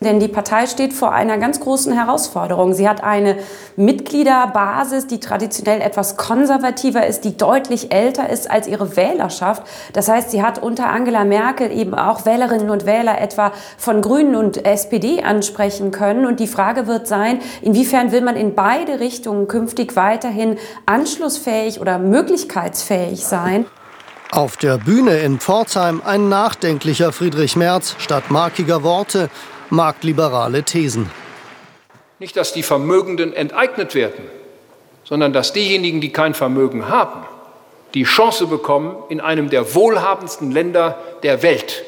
Denn 0.00 0.20
die 0.20 0.28
Partei 0.28 0.66
steht 0.66 0.92
vor 0.92 1.12
einer 1.12 1.38
ganz 1.38 1.58
großen 1.58 1.90
Herausforderung. 1.90 2.74
Sie 2.74 2.86
hat 2.86 3.02
eine 3.02 3.38
Mitgliederbasis, 3.76 5.06
die 5.06 5.20
traditionell 5.20 5.80
etwas 5.80 6.18
konservativer 6.18 7.06
ist, 7.06 7.24
die 7.24 7.38
deutlich 7.38 7.92
älter 7.92 8.28
ist 8.28 8.50
als 8.50 8.66
ihre 8.66 8.96
Wählerschaft. 8.96 9.62
Das 9.94 10.08
heißt, 10.08 10.30
sie 10.30 10.42
hat 10.42 10.62
unter 10.62 10.90
Angela 10.90 11.24
Merkel 11.24 11.72
eben 11.72 11.94
auch 11.94 12.26
Wählerinnen 12.26 12.68
und 12.68 12.84
Wähler 12.84 13.18
etwa 13.22 13.52
von 13.78 14.02
Grünen 14.02 14.36
und 14.36 14.66
SPD 14.66 15.22
ansprechen 15.22 15.92
können. 15.92 16.26
Und 16.26 16.40
die 16.40 16.46
Frage 16.46 16.86
wird 16.86 17.08
sein, 17.08 17.40
inwiefern 17.62 18.12
will 18.12 18.20
man 18.20 18.36
in 18.36 18.54
beide 18.54 19.00
Richtungen 19.00 19.48
künftig 19.48 19.96
weiterhin 19.96 20.58
anschlussfähig 20.84 21.80
oder 21.80 21.98
möglichkeitsfähig 21.98 23.24
sein? 23.24 23.64
Auf 24.30 24.58
der 24.58 24.76
Bühne 24.76 25.18
in 25.20 25.38
Pforzheim 25.38 26.02
ein 26.04 26.28
nachdenklicher 26.28 27.12
Friedrich 27.12 27.56
Merz 27.56 27.94
statt 27.98 28.30
markiger 28.30 28.82
Worte 28.82 29.30
marktliberale 29.70 30.62
Thesen. 30.62 31.10
Nicht, 32.18 32.36
dass 32.36 32.52
die 32.52 32.62
Vermögenden 32.62 33.32
enteignet 33.32 33.94
werden, 33.94 34.24
sondern 35.04 35.32
dass 35.32 35.52
diejenigen, 35.52 36.00
die 36.00 36.12
kein 36.12 36.34
Vermögen 36.34 36.88
haben, 36.88 37.24
die 37.94 38.04
Chance 38.04 38.46
bekommen, 38.46 38.96
in 39.08 39.20
einem 39.20 39.50
der 39.50 39.74
wohlhabendsten 39.74 40.50
Länder 40.50 40.98
der 41.22 41.42
Welt 41.42 41.84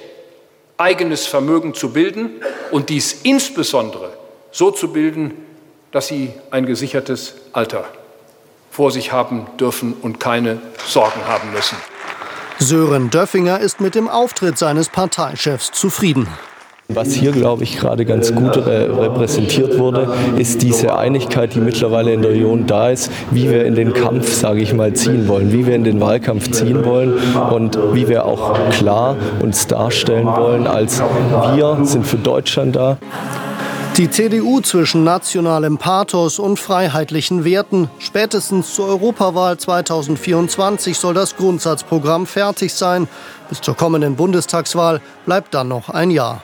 eigenes 0.76 1.26
Vermögen 1.26 1.74
zu 1.74 1.92
bilden 1.92 2.30
und 2.70 2.88
dies 2.88 3.12
insbesondere 3.24 4.12
so 4.52 4.70
zu 4.70 4.92
bilden, 4.92 5.32
dass 5.90 6.06
sie 6.06 6.32
ein 6.50 6.66
gesichertes 6.66 7.34
Alter 7.52 7.84
vor 8.70 8.90
sich 8.92 9.12
haben 9.12 9.46
dürfen 9.58 9.94
und 9.94 10.20
keine 10.20 10.60
Sorgen 10.86 11.26
haben 11.26 11.52
müssen. 11.52 11.76
Sören 12.60 13.10
Döffinger 13.10 13.60
ist 13.60 13.80
mit 13.80 13.94
dem 13.94 14.08
Auftritt 14.08 14.58
seines 14.58 14.88
Parteichefs 14.88 15.72
zufrieden. 15.72 16.28
Was 16.94 17.12
hier, 17.12 17.32
glaube 17.32 17.64
ich, 17.64 17.78
gerade 17.78 18.06
ganz 18.06 18.34
gut 18.34 18.56
repräsentiert 18.56 19.78
wurde, 19.78 20.10
ist 20.38 20.62
diese 20.62 20.96
Einigkeit, 20.96 21.54
die 21.54 21.60
mittlerweile 21.60 22.14
in 22.14 22.22
der 22.22 22.30
Union 22.30 22.66
da 22.66 22.88
ist, 22.88 23.12
wie 23.30 23.50
wir 23.50 23.66
in 23.66 23.74
den 23.74 23.92
Kampf, 23.92 24.32
sage 24.32 24.62
ich 24.62 24.72
mal, 24.72 24.94
ziehen 24.94 25.28
wollen, 25.28 25.52
wie 25.52 25.66
wir 25.66 25.74
in 25.74 25.84
den 25.84 26.00
Wahlkampf 26.00 26.50
ziehen 26.50 26.86
wollen 26.86 27.12
und 27.50 27.78
wie 27.92 28.08
wir 28.08 28.24
auch 28.24 28.54
klar 28.70 29.16
uns 29.42 29.66
darstellen 29.66 30.26
wollen, 30.26 30.66
als 30.66 31.02
wir 31.54 31.78
sind 31.82 32.06
für 32.06 32.16
Deutschland 32.16 32.74
da. 32.74 32.96
Die 33.98 34.08
CDU 34.08 34.62
zwischen 34.62 35.04
nationalem 35.04 35.76
Pathos 35.76 36.38
und 36.38 36.58
freiheitlichen 36.58 37.44
Werten. 37.44 37.90
Spätestens 37.98 38.74
zur 38.74 38.88
Europawahl 38.88 39.58
2024 39.58 40.96
soll 40.96 41.12
das 41.12 41.36
Grundsatzprogramm 41.36 42.26
fertig 42.26 42.72
sein. 42.72 43.08
Bis 43.50 43.60
zur 43.60 43.76
kommenden 43.76 44.16
Bundestagswahl 44.16 45.02
bleibt 45.26 45.52
dann 45.52 45.68
noch 45.68 45.90
ein 45.90 46.10
Jahr. 46.10 46.42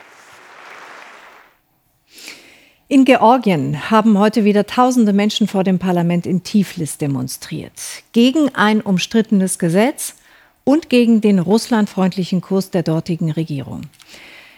In 2.87 3.07
Georgien 3.07 3.91
haben 3.91 4.19
heute 4.19 4.45
wieder 4.45 4.67
tausende 4.67 5.15
Menschen 5.15 5.49
vor 5.49 5.65
dem 5.65 5.79
Parlament 5.79 6.27
in 6.27 6.43
Tiflis 6.43 6.99
demonstriert. 6.99 7.73
Gegen 8.13 8.55
ein 8.55 8.83
umstrittenes 8.83 9.59
Gesetz 9.59 10.17
und 10.65 10.91
gegen 10.91 11.23
den 11.23 11.39
russlandfreundlichen 11.39 12.43
Kurs 12.43 12.71
der 12.71 12.83
dortigen 12.83 13.31
Regierung. 13.31 13.83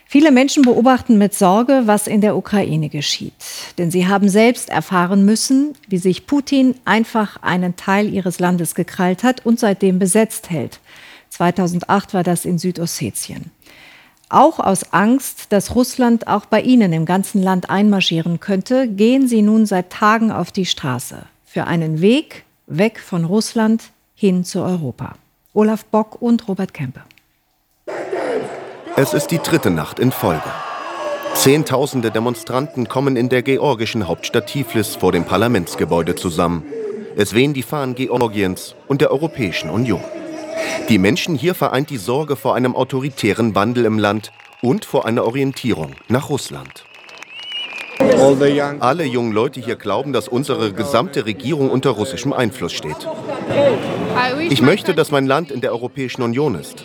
Viele 0.06 0.32
Menschen 0.32 0.64
beobachten 0.64 1.18
mit 1.18 1.34
Sorge, 1.34 1.82
was 1.84 2.08
in 2.08 2.20
der 2.20 2.36
Ukraine 2.36 2.88
geschieht. 2.88 3.32
Denn 3.78 3.92
sie 3.92 4.08
haben 4.08 4.28
selbst 4.28 4.70
erfahren 4.70 5.24
müssen, 5.24 5.74
wie 5.86 5.98
sich 5.98 6.26
Putin 6.26 6.74
einfach 6.84 7.40
einen 7.42 7.76
Teil 7.76 8.12
ihres 8.12 8.40
Landes 8.40 8.74
gekrallt 8.74 9.22
hat 9.22 9.46
und 9.46 9.60
seitdem 9.60 10.00
besetzt 10.00 10.50
hält. 10.50 10.80
2008 11.30 12.12
war 12.12 12.24
das 12.24 12.44
in 12.44 12.58
Südossetien. 12.58 13.52
Auch 14.28 14.58
aus 14.58 14.92
Angst, 14.92 15.52
dass 15.52 15.76
Russland 15.76 16.26
auch 16.26 16.46
bei 16.46 16.60
ihnen 16.60 16.92
im 16.92 17.04
ganzen 17.04 17.42
Land 17.42 17.70
einmarschieren 17.70 18.40
könnte, 18.40 18.88
gehen 18.88 19.28
sie 19.28 19.42
nun 19.42 19.66
seit 19.66 19.90
Tagen 19.90 20.32
auf 20.32 20.50
die 20.50 20.66
Straße 20.66 21.22
für 21.44 21.64
einen 21.64 22.00
Weg 22.00 22.44
weg 22.66 22.98
von 22.98 23.24
Russland 23.24 23.84
hin 24.16 24.44
zu 24.44 24.62
Europa. 24.62 25.12
Olaf 25.54 25.84
Bock 25.84 26.20
und 26.20 26.48
Robert 26.48 26.74
Kempe. 26.74 27.02
Es 28.96 29.14
ist 29.14 29.28
die 29.28 29.38
dritte 29.38 29.70
Nacht 29.70 30.00
in 30.00 30.10
Folge. 30.10 30.42
Zehntausende 31.34 32.10
Demonstranten 32.10 32.88
kommen 32.88 33.16
in 33.16 33.28
der 33.28 33.42
georgischen 33.42 34.08
Hauptstadt 34.08 34.48
Tiflis 34.48 34.96
vor 34.96 35.12
dem 35.12 35.24
Parlamentsgebäude 35.24 36.16
zusammen. 36.16 36.64
Es 37.14 37.32
wehen 37.32 37.54
die 37.54 37.62
Fahnen 37.62 37.94
Georgiens 37.94 38.74
und 38.88 39.02
der 39.02 39.12
Europäischen 39.12 39.70
Union. 39.70 40.02
Die 40.88 40.98
Menschen 40.98 41.34
hier 41.34 41.54
vereint 41.54 41.90
die 41.90 41.96
Sorge 41.96 42.36
vor 42.36 42.54
einem 42.54 42.76
autoritären 42.76 43.54
Wandel 43.54 43.84
im 43.84 43.98
Land 43.98 44.32
und 44.62 44.84
vor 44.84 45.04
einer 45.04 45.24
Orientierung 45.24 45.92
nach 46.08 46.30
Russland. 46.30 46.84
Alle 48.80 49.04
jungen 49.04 49.32
Leute 49.32 49.60
hier 49.60 49.76
glauben, 49.76 50.12
dass 50.12 50.28
unsere 50.28 50.72
gesamte 50.72 51.26
Regierung 51.26 51.70
unter 51.70 51.90
russischem 51.90 52.32
Einfluss 52.32 52.72
steht. 52.72 53.08
Ich 54.48 54.62
möchte, 54.62 54.94
dass 54.94 55.10
mein 55.10 55.26
Land 55.26 55.50
in 55.50 55.60
der 55.60 55.72
Europäischen 55.72 56.22
Union 56.22 56.54
ist. 56.54 56.84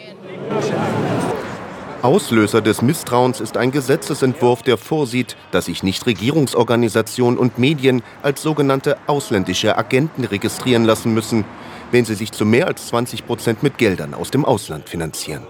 Auslöser 2.01 2.61
des 2.61 2.81
Misstrauens 2.81 3.39
ist 3.39 3.57
ein 3.57 3.71
Gesetzesentwurf, 3.71 4.63
der 4.63 4.77
vorsieht, 4.77 5.37
dass 5.51 5.65
sich 5.65 5.83
Nichtregierungsorganisationen 5.83 7.37
und 7.37 7.59
Medien 7.59 8.01
als 8.23 8.41
sogenannte 8.41 8.97
ausländische 9.05 9.77
Agenten 9.77 10.23
registrieren 10.23 10.83
lassen 10.83 11.13
müssen, 11.13 11.45
wenn 11.91 12.05
sie 12.05 12.15
sich 12.15 12.31
zu 12.31 12.45
mehr 12.45 12.67
als 12.67 12.87
20 12.87 13.25
Prozent 13.25 13.63
mit 13.63 13.77
Geldern 13.77 14.13
aus 14.13 14.31
dem 14.31 14.45
Ausland 14.45 14.89
finanzieren. 14.89 15.45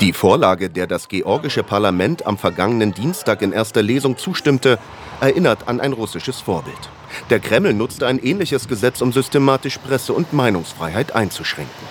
Die 0.00 0.12
Vorlage, 0.12 0.70
der 0.70 0.86
das 0.86 1.08
georgische 1.08 1.64
Parlament 1.64 2.24
am 2.24 2.38
vergangenen 2.38 2.94
Dienstag 2.94 3.42
in 3.42 3.52
erster 3.52 3.82
Lesung 3.82 4.16
zustimmte, 4.16 4.78
erinnert 5.20 5.66
an 5.66 5.80
ein 5.80 5.92
russisches 5.92 6.40
Vorbild. 6.40 6.78
Der 7.30 7.40
Kreml 7.40 7.74
nutzte 7.74 8.06
ein 8.06 8.18
ähnliches 8.22 8.68
Gesetz, 8.68 9.00
um 9.00 9.12
systematisch 9.12 9.78
Presse- 9.78 10.12
und 10.12 10.32
Meinungsfreiheit 10.32 11.16
einzuschränken. 11.16 11.88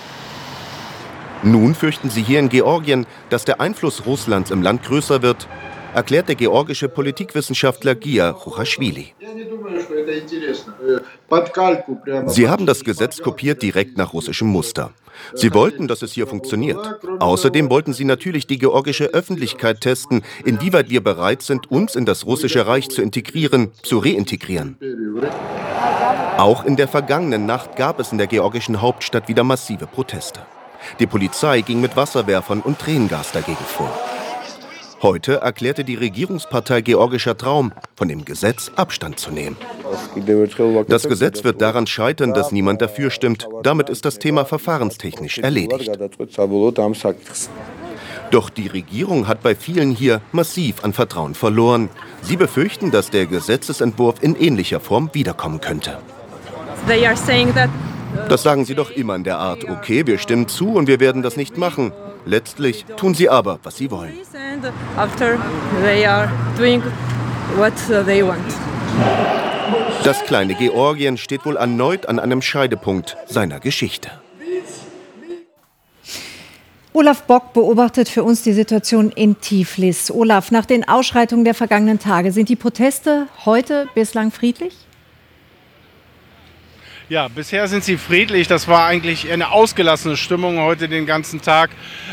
Nun 1.42 1.74
fürchten 1.74 2.08
sie 2.08 2.22
hier 2.22 2.40
in 2.40 2.48
Georgien, 2.48 3.06
dass 3.28 3.44
der 3.44 3.60
Einfluss 3.60 4.06
Russlands 4.06 4.50
im 4.50 4.62
Land 4.62 4.84
größer 4.84 5.22
wird, 5.22 5.46
erklärt 5.98 6.28
der 6.28 6.36
georgische 6.36 6.88
Politikwissenschaftler 6.88 7.96
Gia 7.96 8.30
Ruchaschwili. 8.30 9.14
Sie 12.26 12.48
haben 12.48 12.66
das 12.66 12.84
Gesetz 12.84 13.20
kopiert 13.20 13.62
direkt 13.62 13.98
nach 13.98 14.12
russischem 14.12 14.46
Muster. 14.46 14.92
Sie 15.34 15.52
wollten, 15.52 15.88
dass 15.88 16.02
es 16.02 16.12
hier 16.12 16.28
funktioniert. 16.28 17.00
Außerdem 17.18 17.68
wollten 17.68 17.92
sie 17.92 18.04
natürlich 18.04 18.46
die 18.46 18.58
georgische 18.58 19.06
Öffentlichkeit 19.06 19.80
testen, 19.80 20.22
inwieweit 20.44 20.88
wir 20.88 21.02
bereit 21.02 21.42
sind, 21.42 21.68
uns 21.68 21.96
in 21.96 22.06
das 22.06 22.24
russische 22.26 22.68
Reich 22.68 22.88
zu 22.88 23.02
integrieren, 23.02 23.72
zu 23.82 23.98
reintegrieren. 23.98 24.78
Auch 26.36 26.64
in 26.64 26.76
der 26.76 26.86
vergangenen 26.86 27.46
Nacht 27.46 27.74
gab 27.74 27.98
es 27.98 28.12
in 28.12 28.18
der 28.18 28.28
georgischen 28.28 28.80
Hauptstadt 28.80 29.26
wieder 29.26 29.42
massive 29.42 29.88
Proteste. 29.88 30.42
Die 31.00 31.08
Polizei 31.08 31.60
ging 31.62 31.80
mit 31.80 31.96
Wasserwerfern 31.96 32.60
und 32.60 32.78
Tränengas 32.78 33.32
dagegen 33.32 33.56
vor. 33.56 33.90
Heute 35.00 35.36
erklärte 35.36 35.84
die 35.84 35.94
Regierungspartei 35.94 36.80
Georgischer 36.80 37.36
Traum, 37.36 37.72
von 37.94 38.08
dem 38.08 38.24
Gesetz 38.24 38.72
Abstand 38.74 39.20
zu 39.20 39.30
nehmen. 39.30 39.56
Das 40.88 41.08
Gesetz 41.08 41.44
wird 41.44 41.60
daran 41.60 41.86
scheitern, 41.86 42.34
dass 42.34 42.50
niemand 42.50 42.82
dafür 42.82 43.10
stimmt. 43.10 43.48
Damit 43.62 43.90
ist 43.90 44.04
das 44.04 44.18
Thema 44.18 44.44
verfahrenstechnisch 44.44 45.38
erledigt. 45.38 45.90
Doch 48.30 48.50
die 48.50 48.66
Regierung 48.66 49.28
hat 49.28 49.42
bei 49.42 49.54
vielen 49.54 49.92
hier 49.92 50.20
massiv 50.32 50.82
an 50.82 50.92
Vertrauen 50.92 51.34
verloren. 51.34 51.88
Sie 52.22 52.36
befürchten, 52.36 52.90
dass 52.90 53.10
der 53.10 53.26
Gesetzesentwurf 53.26 54.16
in 54.20 54.34
ähnlicher 54.34 54.80
Form 54.80 55.10
wiederkommen 55.12 55.60
könnte. 55.60 55.98
Das 58.28 58.42
sagen 58.42 58.64
sie 58.64 58.74
doch 58.74 58.90
immer 58.90 59.14
in 59.14 59.24
der 59.24 59.38
Art, 59.38 59.64
okay, 59.64 60.06
wir 60.06 60.18
stimmen 60.18 60.48
zu 60.48 60.74
und 60.74 60.88
wir 60.88 60.98
werden 60.98 61.22
das 61.22 61.36
nicht 61.36 61.56
machen. 61.56 61.92
Letztlich 62.24 62.84
tun 62.96 63.14
sie 63.14 63.28
aber, 63.28 63.58
was 63.62 63.76
sie 63.76 63.90
wollen. 63.90 64.12
Das 70.04 70.24
kleine 70.24 70.54
Georgien 70.54 71.16
steht 71.16 71.44
wohl 71.44 71.56
erneut 71.56 72.06
an 72.06 72.18
einem 72.18 72.42
Scheidepunkt 72.42 73.16
seiner 73.26 73.60
Geschichte. 73.60 74.10
Olaf 76.94 77.22
Bock 77.22 77.52
beobachtet 77.52 78.08
für 78.08 78.24
uns 78.24 78.42
die 78.42 78.52
Situation 78.52 79.12
in 79.12 79.40
Tiflis. 79.40 80.10
Olaf, 80.10 80.50
nach 80.50 80.66
den 80.66 80.88
Ausschreitungen 80.88 81.44
der 81.44 81.54
vergangenen 81.54 82.00
Tage, 82.00 82.32
sind 82.32 82.48
die 82.48 82.56
Proteste 82.56 83.28
heute 83.44 83.86
bislang 83.94 84.32
friedlich? 84.32 84.87
Ja, 87.10 87.28
bisher 87.28 87.66
sind 87.68 87.84
sie 87.84 87.96
friedlich. 87.96 88.48
Das 88.48 88.68
war 88.68 88.84
eigentlich 88.84 89.32
eine 89.32 89.50
ausgelassene 89.50 90.18
Stimmung 90.18 90.58
heute 90.58 90.90
den 90.90 91.06
ganzen 91.06 91.40
Tag. 91.40 91.70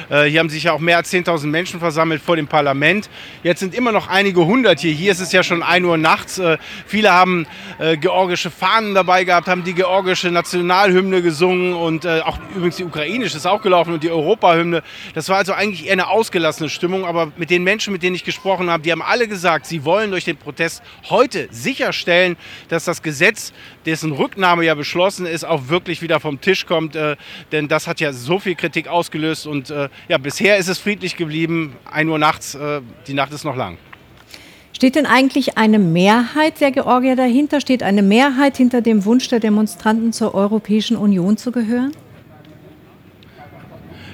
Äh, 0.10 0.24
hier 0.24 0.40
haben 0.40 0.50
sich 0.50 0.64
ja 0.64 0.72
auch 0.72 0.80
mehr 0.80 0.96
als 0.96 1.12
10.000 1.12 1.48
Menschen 1.48 1.82
versammelt 1.82 2.22
vor 2.22 2.38
dem 2.38 2.48
Parlament. 2.48 3.10
Jetzt 3.44 3.60
sind 3.60 3.76
immer 3.76 3.92
noch 3.92 4.08
einige 4.08 4.46
hundert 4.46 4.80
hier. 4.80 4.94
Hier 4.94 5.12
ist 5.12 5.20
es 5.20 5.34
ja 5.34 5.44
schon 5.44 5.64
1 5.64 5.86
Uhr 5.86 5.98
nachts. 5.98 6.40
Äh, 6.40 6.58
viele 6.88 7.12
haben 7.12 7.46
äh, 7.78 7.98
georgische 7.98 8.50
Fahnen 8.50 8.96
dabei 8.96 9.26
gehabt, 9.26 9.50
haben 9.50 9.66
die 9.66 9.74
georgische 9.74 10.32
Nationalhymne 10.32 11.22
gesungen 11.22 11.74
und 11.74 12.06
äh, 12.06 12.22
auch 12.24 12.40
übrigens 12.56 12.78
die 12.78 12.86
ukrainische 12.86 13.36
ist 13.36 13.46
auch 13.46 13.62
gelaufen 13.62 13.94
und 13.94 14.02
die 14.02 14.12
Europahymne. 14.12 14.82
Das 15.14 15.28
war 15.28 15.36
also 15.36 15.52
eigentlich 15.52 15.88
eher 15.88 15.92
eine 15.92 16.08
ausgelassene 16.08 16.70
Stimmung. 16.70 17.04
Aber 17.04 17.34
mit 17.36 17.50
den 17.50 17.66
Menschen, 17.66 17.92
mit 17.92 18.02
denen 18.02 18.16
ich 18.16 18.24
gesprochen 18.24 18.70
habe, 18.70 18.82
die 18.84 18.94
haben 18.94 19.02
alle 19.02 19.28
gesagt, 19.28 19.66
sie 19.66 19.84
wollen 19.84 20.12
durch 20.12 20.24
den 20.24 20.38
Protest 20.38 20.82
heute 21.10 21.50
sicherstellen, 21.52 22.38
dass 22.70 22.86
das 22.86 23.02
Gesetz, 23.02 23.52
dessen 23.86 24.14
Rücknahme 24.14 24.64
ja 24.64 24.85
beschlossen 24.86 25.26
ist, 25.26 25.44
auch 25.44 25.68
wirklich 25.70 26.04
wieder 26.04 26.20
vom 26.20 26.40
Tisch 26.40 26.68
kommt. 26.68 26.96
Äh, 26.96 27.16
denn 27.52 27.68
das 27.68 27.88
hat 27.88 28.00
ja 28.00 28.14
so 28.14 28.38
viel 28.38 28.54
Kritik 28.54 28.88
ausgelöst. 28.88 29.48
Und 29.48 29.72
äh, 29.72 29.90
ja, 30.08 30.20
bisher 30.20 30.58
ist 30.58 30.68
es 30.68 30.78
friedlich 30.78 31.18
geblieben. 31.18 31.74
1 31.92 32.08
Uhr 32.08 32.20
nachts, 32.20 32.54
äh, 32.54 32.82
die 33.08 33.16
Nacht 33.16 33.34
ist 33.34 33.44
noch 33.44 33.56
lang. 33.56 33.80
Steht 34.74 34.96
denn 34.96 35.08
eigentlich 35.08 35.58
eine 35.58 35.80
Mehrheit 35.80 36.62
der 36.62 36.70
Georgier 36.70 37.16
dahinter? 37.16 37.62
Steht 37.62 37.82
eine 37.82 38.04
Mehrheit 38.04 38.58
hinter 38.58 38.82
dem 38.82 39.06
Wunsch 39.06 39.28
der 39.28 39.40
Demonstranten 39.40 40.14
zur 40.14 40.36
Europäischen 40.36 40.98
Union 40.98 41.38
zu 41.38 41.52
gehören? 41.52 41.92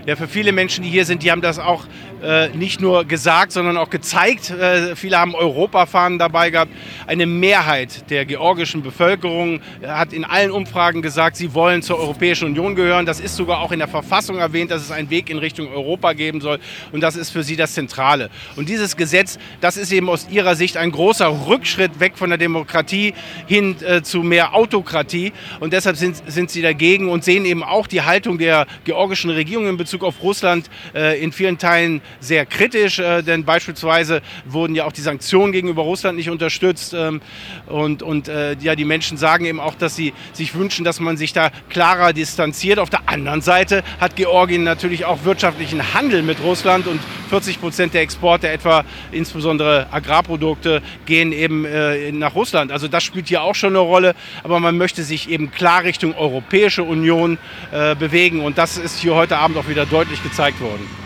Ja, 0.05 0.15
für 0.15 0.27
viele 0.27 0.51
Menschen, 0.53 0.84
die 0.84 0.89
hier 0.89 1.05
sind, 1.05 1.21
die 1.21 1.31
haben 1.31 1.41
das 1.41 1.60
auch 1.60 1.86
äh, 2.21 2.49
nicht 2.49 2.81
nur 2.81 3.05
gesagt, 3.05 3.51
sondern 3.51 3.77
auch 3.77 3.89
gezeigt. 3.89 4.49
Äh, 4.49 4.95
viele 4.95 5.17
haben 5.17 5.36
Europafahnen 5.36 6.19
dabei 6.19 6.49
gehabt. 6.49 6.71
Eine 7.07 7.25
Mehrheit 7.25 8.10
der 8.10 8.25
georgischen 8.25 8.84
Bevölkerung 8.84 9.62
hat 9.86 10.13
in 10.13 10.23
allen 10.23 10.51
Umfragen 10.51 11.01
gesagt, 11.01 11.36
sie 11.36 11.53
wollen 11.53 11.81
zur 11.81 11.99
Europäischen 11.99 12.45
Union 12.45 12.75
gehören. 12.75 13.05
Das 13.05 13.19
ist 13.19 13.36
sogar 13.36 13.62
auch 13.62 13.71
in 13.71 13.79
der 13.79 13.88
Verfassung 13.88 14.38
erwähnt, 14.38 14.71
dass 14.71 14.81
es 14.81 14.91
einen 14.91 15.10
Weg 15.10 15.29
in 15.29 15.38
Richtung 15.38 15.71
Europa 15.71 16.13
geben 16.13 16.41
soll. 16.41 16.60
Und 16.91 17.01
das 17.01 17.15
ist 17.15 17.31
für 17.31 17.43
sie 17.43 17.55
das 17.55 17.73
Zentrale. 17.73 18.29
Und 18.55 18.69
dieses 18.69 18.95
Gesetz, 18.95 19.38
das 19.60 19.77
ist 19.77 19.91
eben 19.91 20.10
aus 20.10 20.27
ihrer 20.29 20.55
Sicht 20.55 20.77
ein 20.77 20.91
großer 20.91 21.47
Rückschritt 21.47 21.99
weg 21.99 22.17
von 22.17 22.29
der 22.29 22.38
Demokratie 22.38 23.13
hin 23.47 23.75
äh, 23.81 24.01
zu 24.01 24.23
mehr 24.23 24.53
Autokratie. 24.53 25.34
Und 25.60 25.73
deshalb 25.73 25.97
sind, 25.97 26.21
sind 26.27 26.51
sie 26.51 26.62
dagegen 26.62 27.10
und 27.10 27.23
sehen 27.23 27.45
eben 27.45 27.63
auch 27.63 27.88
die 27.88 28.01
Haltung 28.01 28.38
der 28.38 28.67
georgischen 28.84 29.29
Regierung 29.29 29.67
in 29.67 29.77
Bezug 29.77 30.03
auf 30.03 30.21
Russland 30.21 30.69
äh, 30.93 31.21
in 31.21 31.31
vielen 31.31 31.57
Teilen 31.57 32.01
sehr 32.19 32.45
kritisch, 32.45 33.00
äh, 33.00 33.21
denn 33.21 33.45
beispielsweise 33.45 34.21
wurden 34.45 34.76
ja 34.76 34.86
auch 34.86 34.91
die 34.91 35.02
Sanktionen 35.02 35.52
gegenüber 35.52 35.84
Russland 35.84 36.17
nicht 36.17 36.30
unterstützt. 36.30 36.93
Ähm, 36.93 37.21
und 37.67 38.04
und 38.04 38.28
äh, 38.28 38.56
ja, 38.60 38.76
die 38.76 38.86
Menschen 38.86 39.17
sagen 39.17 39.45
eben 39.45 39.60
auch, 39.60 39.76
dass 39.76 39.95
sie 39.95 40.13
sich 40.34 40.56
wünschen, 40.56 40.84
dass 40.86 41.00
man 41.00 41.17
sich 41.17 41.34
da 41.34 41.52
klarer 41.69 42.13
distanziert. 42.13 42.80
Auf 42.80 42.89
der 42.89 43.08
anderen 43.08 43.41
Seite 43.41 43.84
hat 44.00 44.15
Georgien 44.15 44.63
natürlich 44.63 45.06
auch 45.06 45.24
wirtschaftlichen 45.24 45.93
Handel 45.93 46.24
mit 46.24 46.41
Russland 46.41 46.88
und 46.88 47.00
40 47.30 47.62
Prozent 47.62 47.93
der 47.93 48.02
Exporte, 48.02 48.50
etwa 48.50 48.84
insbesondere 49.12 49.88
Agrarprodukte, 49.91 50.82
gehen 51.06 51.32
eben 51.32 51.65
äh, 51.65 52.12
nach 52.12 52.36
Russland. 52.36 52.71
Also 52.71 52.88
das 52.88 53.04
spielt 53.04 53.28
hier 53.28 53.43
auch 53.43 53.56
schon 53.56 53.69
eine 53.69 53.80
Rolle. 53.80 54.15
Aber 54.43 54.60
man 54.60 54.78
möchte 54.78 55.04
sich 55.04 55.30
eben 55.30 55.52
klar 55.52 55.84
Richtung 55.84 56.13
Europäische 56.15 56.84
Union 56.84 57.38
äh, 57.71 57.95
bewegen. 57.95 58.41
Und 58.41 58.58
das 58.58 58.78
ist 58.78 59.00
hier 59.00 59.15
heute 59.15 59.38
Abend 59.38 59.58
auch 59.58 59.67
wieder 59.67 59.86
deutlich 59.86 60.21
gezeigt 60.24 60.60
worden. 60.62 61.00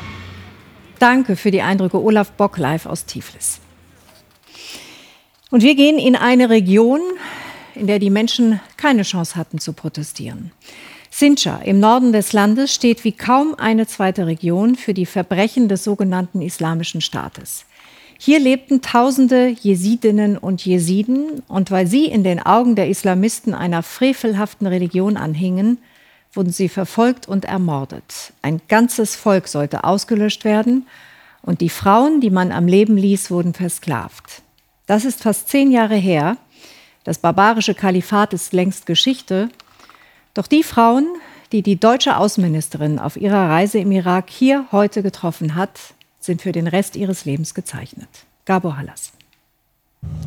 Danke 0.99 1.35
für 1.35 1.51
die 1.51 1.61
Eindrücke. 1.61 2.01
Olaf 2.01 2.31
Bock 2.31 2.57
live 2.57 2.85
aus 2.85 3.05
Tiflis. 3.05 3.59
Und 5.51 5.63
wir 5.63 5.75
gehen 5.75 5.99
in 5.99 6.15
eine 6.15 6.49
Region, 6.49 7.01
in 7.75 7.87
der 7.87 7.99
die 7.99 8.09
Menschen 8.09 8.59
keine 8.77 9.03
Chance 9.03 9.35
hatten 9.35 9.59
zu 9.59 9.73
protestieren. 9.73 10.51
Sinjar 11.11 11.63
im 11.63 11.79
Norden 11.79 12.11
des 12.11 12.33
Landes 12.33 12.73
steht 12.73 13.05
wie 13.05 13.13
kaum 13.13 13.55
eine 13.55 13.87
zweite 13.87 14.27
Region 14.27 14.75
für 14.75 14.93
die 14.93 15.05
Verbrechen 15.05 15.69
des 15.69 15.83
sogenannten 15.83 16.41
Islamischen 16.41 16.99
Staates. 16.99 17.65
Hier 18.17 18.39
lebten 18.39 18.81
tausende 18.81 19.47
Jesidinnen 19.47 20.37
und 20.37 20.65
Jesiden 20.65 21.43
und 21.47 21.71
weil 21.71 21.87
sie 21.87 22.05
in 22.05 22.23
den 22.23 22.39
Augen 22.39 22.75
der 22.75 22.89
Islamisten 22.89 23.53
einer 23.53 23.83
frevelhaften 23.83 24.67
Religion 24.67 25.17
anhingen, 25.17 25.77
wurden 26.35 26.51
sie 26.51 26.69
verfolgt 26.69 27.27
und 27.27 27.45
ermordet. 27.45 28.33
Ein 28.41 28.61
ganzes 28.67 29.15
Volk 29.15 29.47
sollte 29.47 29.83
ausgelöscht 29.83 30.43
werden 30.45 30.87
und 31.41 31.61
die 31.61 31.69
Frauen, 31.69 32.21
die 32.21 32.29
man 32.29 32.51
am 32.51 32.67
Leben 32.67 32.97
ließ, 32.97 33.31
wurden 33.31 33.53
versklavt. 33.53 34.41
Das 34.87 35.05
ist 35.05 35.23
fast 35.23 35.49
zehn 35.49 35.71
Jahre 35.71 35.95
her. 35.95 36.37
Das 37.03 37.19
barbarische 37.19 37.75
Kalifat 37.75 38.33
ist 38.33 38.53
längst 38.53 38.85
Geschichte. 38.85 39.49
Doch 40.33 40.47
die 40.47 40.63
Frauen, 40.63 41.07
die 41.51 41.61
die 41.61 41.79
deutsche 41.79 42.17
Außenministerin 42.17 42.99
auf 42.99 43.15
ihrer 43.15 43.49
Reise 43.49 43.79
im 43.79 43.91
Irak 43.91 44.29
hier 44.29 44.65
heute 44.71 45.03
getroffen 45.03 45.55
hat, 45.55 45.79
sind 46.19 46.41
für 46.41 46.51
den 46.51 46.67
Rest 46.67 46.95
ihres 46.95 47.25
Lebens 47.25 47.53
gezeichnet. 47.53 48.09
Gabor 48.45 48.77
Hallas. 48.77 49.11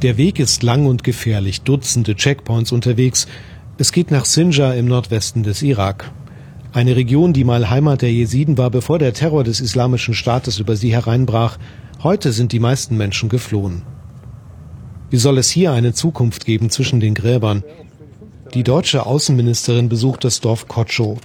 Der 0.03 0.17
Weg 0.17 0.39
ist 0.39 0.63
lang 0.63 0.87
und 0.87 1.05
gefährlich, 1.05 1.63
Dutzende 1.63 2.15
Checkpoints 2.15 2.73
unterwegs. 2.73 3.27
Es 3.81 3.93
geht 3.93 4.11
nach 4.11 4.25
Sinjar 4.25 4.75
im 4.75 4.87
Nordwesten 4.87 5.45
des 5.45 5.63
Irak. 5.63 6.11
Eine 6.73 6.97
Region, 6.97 7.33
die 7.33 7.45
mal 7.45 7.71
Heimat 7.71 8.03
der 8.03 8.13
Jesiden 8.13 8.59
war, 8.59 8.71
bevor 8.71 8.99
der 8.99 9.13
Terror 9.13 9.45
des 9.45 9.61
Islamischen 9.61 10.15
Staates 10.15 10.59
über 10.59 10.75
sie 10.75 10.93
hereinbrach. 10.93 11.59
Heute 12.03 12.33
sind 12.33 12.51
die 12.51 12.59
meisten 12.59 12.97
Menschen 12.97 13.29
geflohen. 13.29 13.83
Wie 15.11 15.17
soll 15.17 15.39
es 15.39 15.49
hier 15.49 15.71
eine 15.71 15.93
Zukunft 15.93 16.45
geben 16.45 16.71
zwischen 16.71 16.99
den 16.99 17.15
Gräbern? 17.15 17.63
Die 18.53 18.65
deutsche 18.65 19.07
Außenministerin 19.07 19.89
besucht 19.89 20.25
das 20.25 20.41
Dorf 20.41 20.67
Kotschow. 20.67 21.17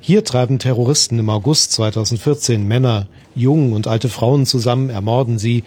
Hier 0.00 0.24
treiben 0.24 0.58
Terroristen 0.58 1.18
im 1.18 1.28
August 1.28 1.72
2014 1.72 2.66
Männer, 2.66 3.08
Jungen 3.34 3.74
und 3.74 3.88
alte 3.88 4.08
Frauen 4.08 4.46
zusammen, 4.46 4.88
ermorden 4.88 5.38
sie. 5.38 5.64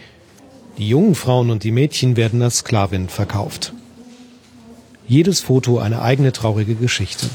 Die 0.78 0.88
jungen 0.88 1.14
Frauen 1.14 1.50
und 1.50 1.62
die 1.62 1.72
Mädchen 1.72 2.16
werden 2.16 2.42
als 2.42 2.58
Sklavin 2.58 3.08
verkauft. 3.08 3.72
Jedes 5.08 5.40
Foto 5.40 5.78
eine 5.78 6.02
eigene 6.02 6.32
traurige 6.32 6.74
Geschichte. 6.74 7.30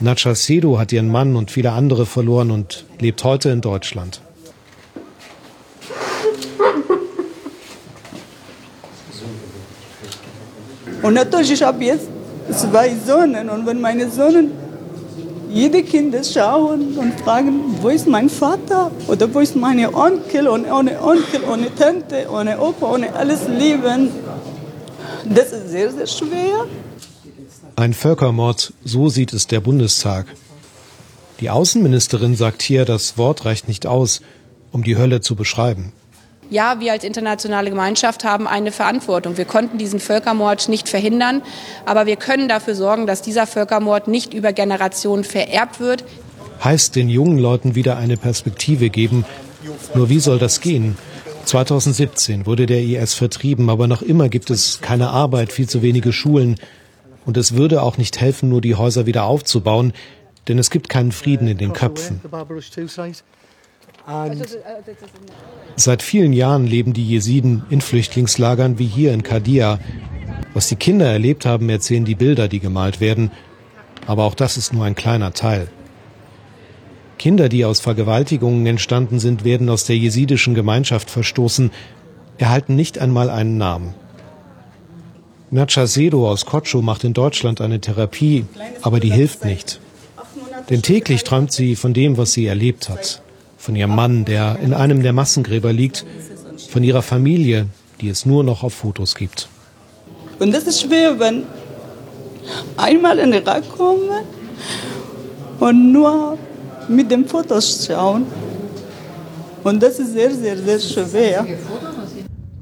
Nacha 0.00 0.34
Sedo 0.34 0.78
hat 0.78 0.92
ihren 0.92 1.08
Mann 1.08 1.34
und 1.34 1.50
viele 1.50 1.72
andere 1.72 2.04
verloren 2.04 2.50
und 2.50 2.84
lebt 3.00 3.24
heute 3.24 3.48
in 3.48 3.62
Deutschland. 3.62 4.20
Und 11.00 11.14
natürlich, 11.14 11.52
ich 11.52 11.62
habe 11.62 11.82
jetzt 11.82 12.08
zwei 12.50 12.94
Söhne 12.94 13.50
und 13.50 13.64
wenn 13.64 13.80
meine 13.80 14.10
Söhne 14.10 14.50
jede 15.50 15.82
Kinder 15.82 16.22
schauen 16.22 16.98
und 16.98 17.18
fragen, 17.20 17.78
wo 17.80 17.88
ist 17.88 18.06
mein 18.06 18.28
Vater 18.28 18.90
oder 19.06 19.32
wo 19.32 19.40
ist 19.40 19.56
meine 19.56 19.94
Onkel 19.94 20.48
und 20.48 20.70
ohne 20.70 21.00
Onkel, 21.02 21.40
ohne 21.50 21.74
Tante, 21.74 22.26
ohne 22.30 22.60
Opa, 22.60 22.92
ohne 22.92 23.14
alles 23.14 23.48
lieben, 23.48 24.10
das 25.24 25.52
ist 25.52 25.70
sehr, 25.70 25.92
sehr 25.92 26.06
schwer. 26.06 26.66
Ein 27.76 27.94
Völkermord, 27.94 28.72
so 28.84 29.08
sieht 29.08 29.32
es 29.32 29.46
der 29.46 29.60
Bundestag. 29.60 30.26
Die 31.40 31.50
Außenministerin 31.50 32.34
sagt 32.34 32.62
hier, 32.62 32.84
das 32.84 33.16
Wort 33.16 33.44
reicht 33.44 33.68
nicht 33.68 33.86
aus, 33.86 34.20
um 34.72 34.82
die 34.82 34.96
Hölle 34.96 35.20
zu 35.20 35.36
beschreiben. 35.36 35.92
Ja, 36.50 36.80
wir 36.80 36.92
als 36.92 37.04
internationale 37.04 37.68
Gemeinschaft 37.68 38.24
haben 38.24 38.48
eine 38.48 38.72
Verantwortung. 38.72 39.36
Wir 39.36 39.44
konnten 39.44 39.76
diesen 39.76 40.00
Völkermord 40.00 40.68
nicht 40.68 40.88
verhindern, 40.88 41.42
aber 41.84 42.06
wir 42.06 42.16
können 42.16 42.48
dafür 42.48 42.74
sorgen, 42.74 43.06
dass 43.06 43.20
dieser 43.20 43.46
Völkermord 43.46 44.08
nicht 44.08 44.32
über 44.32 44.52
Generationen 44.52 45.24
vererbt 45.24 45.78
wird. 45.78 46.04
Heißt 46.64 46.96
den 46.96 47.08
jungen 47.08 47.38
Leuten 47.38 47.74
wieder 47.74 47.98
eine 47.98 48.16
Perspektive 48.16 48.88
geben. 48.88 49.26
Nur 49.94 50.08
wie 50.08 50.20
soll 50.20 50.38
das 50.38 50.60
gehen? 50.60 50.96
2017 51.48 52.44
wurde 52.44 52.66
der 52.66 52.82
IS 52.82 53.14
vertrieben, 53.14 53.70
aber 53.70 53.86
noch 53.86 54.02
immer 54.02 54.28
gibt 54.28 54.50
es 54.50 54.80
keine 54.80 55.08
Arbeit, 55.08 55.50
viel 55.50 55.68
zu 55.68 55.80
wenige 55.82 56.12
Schulen. 56.12 56.56
Und 57.24 57.36
es 57.36 57.56
würde 57.56 57.82
auch 57.82 57.96
nicht 57.96 58.20
helfen, 58.20 58.48
nur 58.50 58.60
die 58.60 58.74
Häuser 58.74 59.06
wieder 59.06 59.24
aufzubauen, 59.24 59.92
denn 60.46 60.58
es 60.58 60.70
gibt 60.70 60.88
keinen 60.88 61.10
Frieden 61.10 61.48
in 61.48 61.58
den 61.58 61.72
Köpfen. 61.72 62.20
Seit 65.76 66.02
vielen 66.02 66.32
Jahren 66.32 66.66
leben 66.66 66.92
die 66.92 67.06
Jesiden 67.06 67.64
in 67.70 67.80
Flüchtlingslagern 67.80 68.78
wie 68.78 68.86
hier 68.86 69.12
in 69.12 69.22
Kadia. 69.22 69.78
Was 70.54 70.68
die 70.68 70.76
Kinder 70.76 71.06
erlebt 71.06 71.46
haben, 71.46 71.68
erzählen 71.68 72.04
die 72.04 72.14
Bilder, 72.14 72.48
die 72.48 72.60
gemalt 72.60 73.00
werden. 73.00 73.30
Aber 74.06 74.24
auch 74.24 74.34
das 74.34 74.56
ist 74.56 74.72
nur 74.72 74.84
ein 74.84 74.94
kleiner 74.94 75.32
Teil. 75.32 75.68
Kinder, 77.18 77.48
die 77.48 77.64
aus 77.64 77.80
Vergewaltigungen 77.80 78.64
entstanden 78.66 79.18
sind, 79.18 79.44
werden 79.44 79.68
aus 79.68 79.84
der 79.84 79.96
jesidischen 79.96 80.54
Gemeinschaft 80.54 81.10
verstoßen, 81.10 81.70
erhalten 82.38 82.76
nicht 82.76 82.98
einmal 82.98 83.30
einen 83.30 83.58
Namen. 83.58 83.94
Nacha 85.50 85.86
Sedo 85.86 86.28
aus 86.28 86.46
Kotschow 86.46 86.82
macht 86.82 87.04
in 87.04 87.14
Deutschland 87.14 87.60
eine 87.60 87.80
Therapie, 87.80 88.44
aber 88.82 89.00
die 89.00 89.10
hilft 89.10 89.44
nicht. 89.44 89.80
Denn 90.70 90.82
täglich 90.82 91.24
träumt 91.24 91.52
sie 91.52 91.76
von 91.76 91.94
dem, 91.94 92.18
was 92.18 92.32
sie 92.32 92.46
erlebt 92.46 92.88
hat. 92.88 93.22
Von 93.56 93.74
ihrem 93.74 93.94
Mann, 93.94 94.24
der 94.24 94.58
in 94.62 94.74
einem 94.74 95.02
der 95.02 95.12
Massengräber 95.12 95.72
liegt. 95.72 96.04
Von 96.68 96.84
ihrer 96.84 97.02
Familie, 97.02 97.66
die 98.00 98.08
es 98.08 98.26
nur 98.26 98.44
noch 98.44 98.62
auf 98.62 98.74
Fotos 98.74 99.14
gibt. 99.14 99.48
Und 100.38 100.52
das 100.52 100.64
ist 100.64 100.82
schwer, 100.82 101.18
wenn 101.18 101.44
einmal 102.76 103.18
in 103.18 103.30
den 103.30 103.42
Irak 103.42 103.68
kommen 103.70 104.08
und 105.58 105.92
nur 105.92 106.38
mit 106.88 107.10
den 107.10 107.26
Fotos 107.26 107.86
schauen. 107.86 108.26
Und 109.64 109.82
das 109.82 109.98
ist 109.98 110.12
sehr, 110.12 110.34
sehr, 110.34 110.56
sehr 110.56 110.80
schwer. 110.80 111.46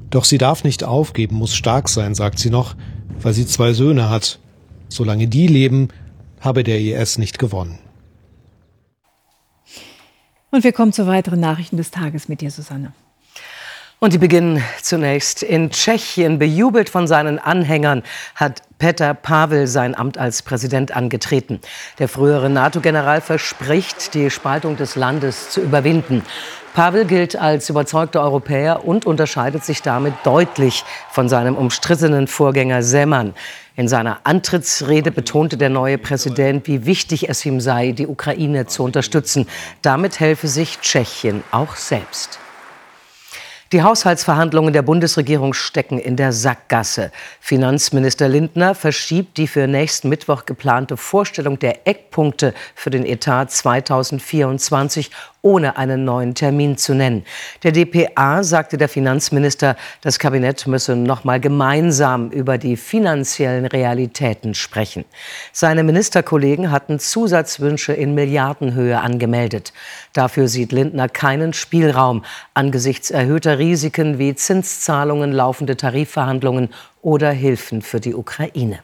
Doch 0.09 0.23
sie 0.23 0.37
darf 0.37 0.63
nicht 0.63 0.83
aufgeben, 0.83 1.35
muss 1.35 1.55
stark 1.55 1.89
sein, 1.89 2.15
sagt 2.15 2.39
sie 2.39 2.49
noch, 2.49 2.75
weil 3.21 3.33
sie 3.33 3.45
zwei 3.45 3.73
Söhne 3.73 4.09
hat. 4.09 4.39
Solange 4.89 5.27
die 5.27 5.47
leben, 5.47 5.89
habe 6.39 6.63
der 6.63 6.79
IS 6.79 7.17
nicht 7.17 7.39
gewonnen. 7.39 7.79
Und 10.49 10.63
wir 10.63 10.71
kommen 10.71 10.93
zu 10.93 11.07
weiteren 11.07 11.39
Nachrichten 11.39 11.77
des 11.77 11.91
Tages 11.91 12.29
mit 12.29 12.41
dir, 12.41 12.51
Susanne. 12.51 12.93
Und 13.99 14.13
die 14.13 14.19
beginnen 14.19 14.63
zunächst 14.79 15.41
in 15.41 15.71
Tschechien. 15.71 16.37
Bejubelt 16.37 16.87
von 16.87 17.07
seinen 17.07 17.39
Anhängern 17.39 18.03
hat 18.35 18.61
Petr 18.77 19.15
Pavel 19.15 19.65
sein 19.65 19.95
Amt 19.95 20.19
als 20.19 20.43
Präsident 20.43 20.95
angetreten. 20.95 21.59
Der 21.97 22.07
frühere 22.07 22.47
NATO-General 22.47 23.21
verspricht, 23.21 24.13
die 24.13 24.29
Spaltung 24.29 24.77
des 24.77 24.95
Landes 24.95 25.49
zu 25.49 25.61
überwinden. 25.61 26.21
Pavel 26.75 27.05
gilt 27.05 27.35
als 27.37 27.71
überzeugter 27.71 28.21
Europäer 28.21 28.85
und 28.85 29.07
unterscheidet 29.07 29.65
sich 29.65 29.81
damit 29.81 30.13
deutlich 30.23 30.85
von 31.09 31.27
seinem 31.27 31.55
umstrittenen 31.55 32.27
Vorgänger 32.27 32.83
Seman. 32.83 33.33
In 33.75 33.87
seiner 33.87 34.19
Antrittsrede 34.25 35.11
betonte 35.11 35.57
der 35.57 35.69
neue 35.69 35.97
Präsident, 35.97 36.67
wie 36.67 36.85
wichtig 36.85 37.29
es 37.29 37.43
ihm 37.47 37.59
sei, 37.59 37.93
die 37.93 38.05
Ukraine 38.05 38.67
zu 38.67 38.83
unterstützen. 38.83 39.47
Damit 39.81 40.19
helfe 40.19 40.47
sich 40.47 40.81
Tschechien 40.81 41.43
auch 41.49 41.75
selbst. 41.75 42.37
Die 43.73 43.83
Haushaltsverhandlungen 43.83 44.71
der 44.71 44.81
Bundesregierung 44.81 45.53
stecken 45.53 45.99
in 45.99 46.15
der 46.15 46.31
Sackgasse. 46.31 47.11
Finanzminister 47.41 48.29
Lindner 48.29 48.75
verschiebt 48.75 49.37
die 49.37 49.47
für 49.47 49.67
nächsten 49.67 50.07
Mittwoch 50.07 50.45
geplante 50.45 50.95
Vorstellung 50.95 51.59
der 51.59 51.85
Eckpunkte 51.85 52.53
für 52.75 52.91
den 52.91 53.05
Etat 53.05 53.47
2024 53.51 55.11
ohne 55.47 55.77
einen 55.77 56.03
neuen 56.03 56.35
Termin 56.35 56.75
zu 56.75 56.93
nennen. 56.93 57.23
Der 57.63 57.71
dpa 57.71 58.43
sagte 58.43 58.77
der 58.77 58.89
Finanzminister, 58.89 59.77
das 60.01 60.19
Kabinett 60.19 60.67
müsse 60.67 60.97
noch 60.97 61.23
mal 61.23 61.39
gemeinsam 61.39 62.29
über 62.31 62.57
die 62.57 62.75
finanziellen 62.75 63.65
Realitäten 63.65 64.53
sprechen. 64.55 65.05
Seine 65.53 65.83
Ministerkollegen 65.83 66.69
hatten 66.69 66.99
Zusatzwünsche 66.99 67.93
in 67.93 68.13
Milliardenhöhe 68.13 68.99
angemeldet. 68.99 69.71
Dafür 70.11 70.49
sieht 70.49 70.73
Lindner 70.73 71.07
keinen 71.07 71.53
Spielraum 71.53 72.25
angesichts 72.53 73.09
erhöhter 73.09 73.57
Risiken 73.57 74.19
wie 74.19 74.35
Zinszahlungen, 74.35 75.31
laufende 75.31 75.77
Tarifverhandlungen 75.77 76.71
oder 77.01 77.31
Hilfen 77.31 77.81
für 77.81 78.01
die 78.01 78.15
Ukraine. 78.15 78.79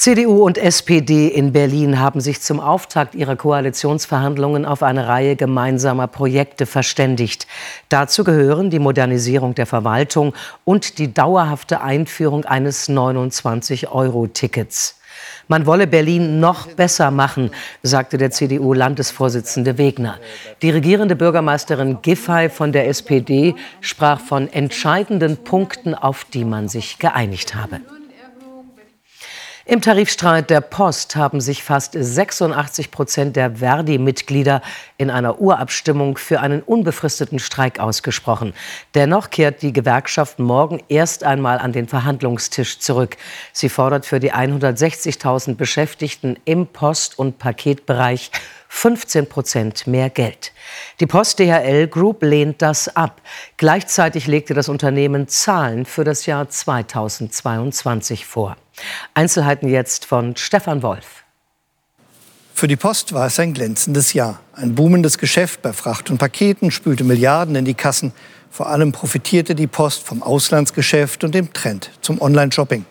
CDU 0.00 0.46
und 0.46 0.56
SPD 0.56 1.28
in 1.28 1.52
Berlin 1.52 2.00
haben 2.00 2.22
sich 2.22 2.40
zum 2.40 2.58
Auftakt 2.58 3.14
ihrer 3.14 3.36
Koalitionsverhandlungen 3.36 4.64
auf 4.64 4.82
eine 4.82 5.08
Reihe 5.08 5.36
gemeinsamer 5.36 6.06
Projekte 6.06 6.64
verständigt. 6.64 7.46
Dazu 7.90 8.24
gehören 8.24 8.70
die 8.70 8.78
Modernisierung 8.78 9.54
der 9.54 9.66
Verwaltung 9.66 10.32
und 10.64 10.96
die 10.96 11.12
dauerhafte 11.12 11.82
Einführung 11.82 12.46
eines 12.46 12.88
29-Euro-Tickets. 12.88 14.98
Man 15.48 15.66
wolle 15.66 15.86
Berlin 15.86 16.40
noch 16.40 16.68
besser 16.68 17.10
machen, 17.10 17.50
sagte 17.82 18.16
der 18.16 18.30
CDU-Landesvorsitzende 18.30 19.76
Wegner. 19.76 20.16
Die 20.62 20.70
regierende 20.70 21.14
Bürgermeisterin 21.14 21.98
Giffey 22.00 22.48
von 22.48 22.72
der 22.72 22.88
SPD 22.88 23.54
sprach 23.82 24.18
von 24.18 24.50
entscheidenden 24.50 25.36
Punkten, 25.36 25.94
auf 25.94 26.24
die 26.24 26.46
man 26.46 26.68
sich 26.68 26.98
geeinigt 26.98 27.54
habe. 27.54 27.80
Im 29.70 29.80
Tarifstreit 29.80 30.50
der 30.50 30.62
Post 30.62 31.14
haben 31.14 31.40
sich 31.40 31.62
fast 31.62 31.92
86 31.96 32.90
Prozent 32.90 33.36
der 33.36 33.58
Verdi-Mitglieder 33.58 34.62
in 34.98 35.10
einer 35.10 35.40
Urabstimmung 35.40 36.18
für 36.18 36.40
einen 36.40 36.60
unbefristeten 36.60 37.38
Streik 37.38 37.78
ausgesprochen. 37.78 38.52
Dennoch 38.96 39.30
kehrt 39.30 39.62
die 39.62 39.72
Gewerkschaft 39.72 40.40
morgen 40.40 40.82
erst 40.88 41.22
einmal 41.22 41.60
an 41.60 41.70
den 41.70 41.86
Verhandlungstisch 41.86 42.80
zurück. 42.80 43.16
Sie 43.52 43.68
fordert 43.68 44.06
für 44.06 44.18
die 44.18 44.32
160.000 44.32 45.54
Beschäftigten 45.54 46.36
im 46.44 46.66
Post- 46.66 47.16
und 47.16 47.38
Paketbereich 47.38 48.32
15 48.72 49.28
Prozent 49.28 49.86
mehr 49.86 50.08
Geld. 50.08 50.52
Die 51.00 51.06
Post 51.06 51.38
DHL 51.38 51.88
Group 51.88 52.22
lehnt 52.22 52.62
das 52.62 52.88
ab. 52.96 53.20
Gleichzeitig 53.58 54.26
legte 54.26 54.54
das 54.54 54.68
Unternehmen 54.68 55.28
Zahlen 55.28 55.84
für 55.84 56.04
das 56.04 56.24
Jahr 56.24 56.48
2022 56.48 58.24
vor. 58.24 58.56
Einzelheiten 59.12 59.68
jetzt 59.68 60.06
von 60.06 60.36
Stefan 60.36 60.82
Wolf. 60.82 61.24
Für 62.54 62.68
die 62.68 62.76
Post 62.76 63.12
war 63.12 63.26
es 63.26 63.38
ein 63.40 63.52
glänzendes 63.52 64.12
Jahr. 64.12 64.40
Ein 64.54 64.74
boomendes 64.74 65.18
Geschäft 65.18 65.62
bei 65.62 65.72
Fracht 65.72 66.08
und 66.08 66.18
Paketen 66.18 66.70
spülte 66.70 67.04
Milliarden 67.04 67.56
in 67.56 67.64
die 67.64 67.74
Kassen. 67.74 68.12
Vor 68.50 68.68
allem 68.68 68.92
profitierte 68.92 69.54
die 69.54 69.66
Post 69.66 70.04
vom 70.06 70.22
Auslandsgeschäft 70.22 71.24
und 71.24 71.34
dem 71.34 71.52
Trend 71.52 71.90
zum 72.00 72.20
Online-Shopping. 72.20 72.86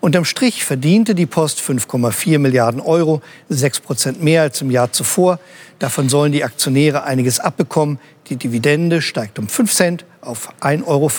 Unterm 0.00 0.24
Strich 0.24 0.64
verdiente 0.64 1.14
die 1.14 1.26
Post 1.26 1.60
5,4 1.60 2.38
Milliarden 2.38 2.80
Euro, 2.80 3.20
6 3.50 3.80
Prozent 3.80 4.22
mehr 4.22 4.40
als 4.40 4.62
im 4.62 4.70
Jahr 4.70 4.92
zuvor. 4.92 5.38
Davon 5.78 6.08
sollen 6.08 6.32
die 6.32 6.42
Aktionäre 6.42 7.04
einiges 7.04 7.38
abbekommen. 7.38 7.98
Die 8.30 8.36
Dividende 8.36 9.02
steigt 9.02 9.38
um 9.38 9.46
5 9.46 9.72
Cent 9.72 10.04
auf 10.22 10.54
1,85 10.62 10.86
Euro 10.86 11.10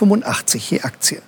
je 0.69 0.81
Aktie. 0.81 1.21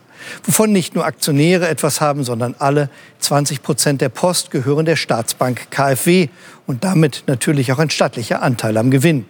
Wovon 0.44 0.72
nicht 0.72 0.96
nur 0.96 1.06
Aktionäre 1.06 1.68
etwas 1.68 2.02
haben, 2.02 2.24
sondern 2.24 2.56
alle. 2.58 2.90
20 3.20 3.62
Prozent 3.62 4.02
der 4.02 4.10
Post 4.10 4.50
gehören 4.50 4.86
der 4.86 4.96
Staatsbank 4.96 5.70
KfW 5.70 6.30
und 6.66 6.84
damit 6.84 7.24
natürlich 7.28 7.72
auch 7.72 7.80
ein 7.80 7.92
stattlicher 7.92 8.42
Anteil 8.42 8.78
am 8.78 8.90
Gewinn. 8.90 9.26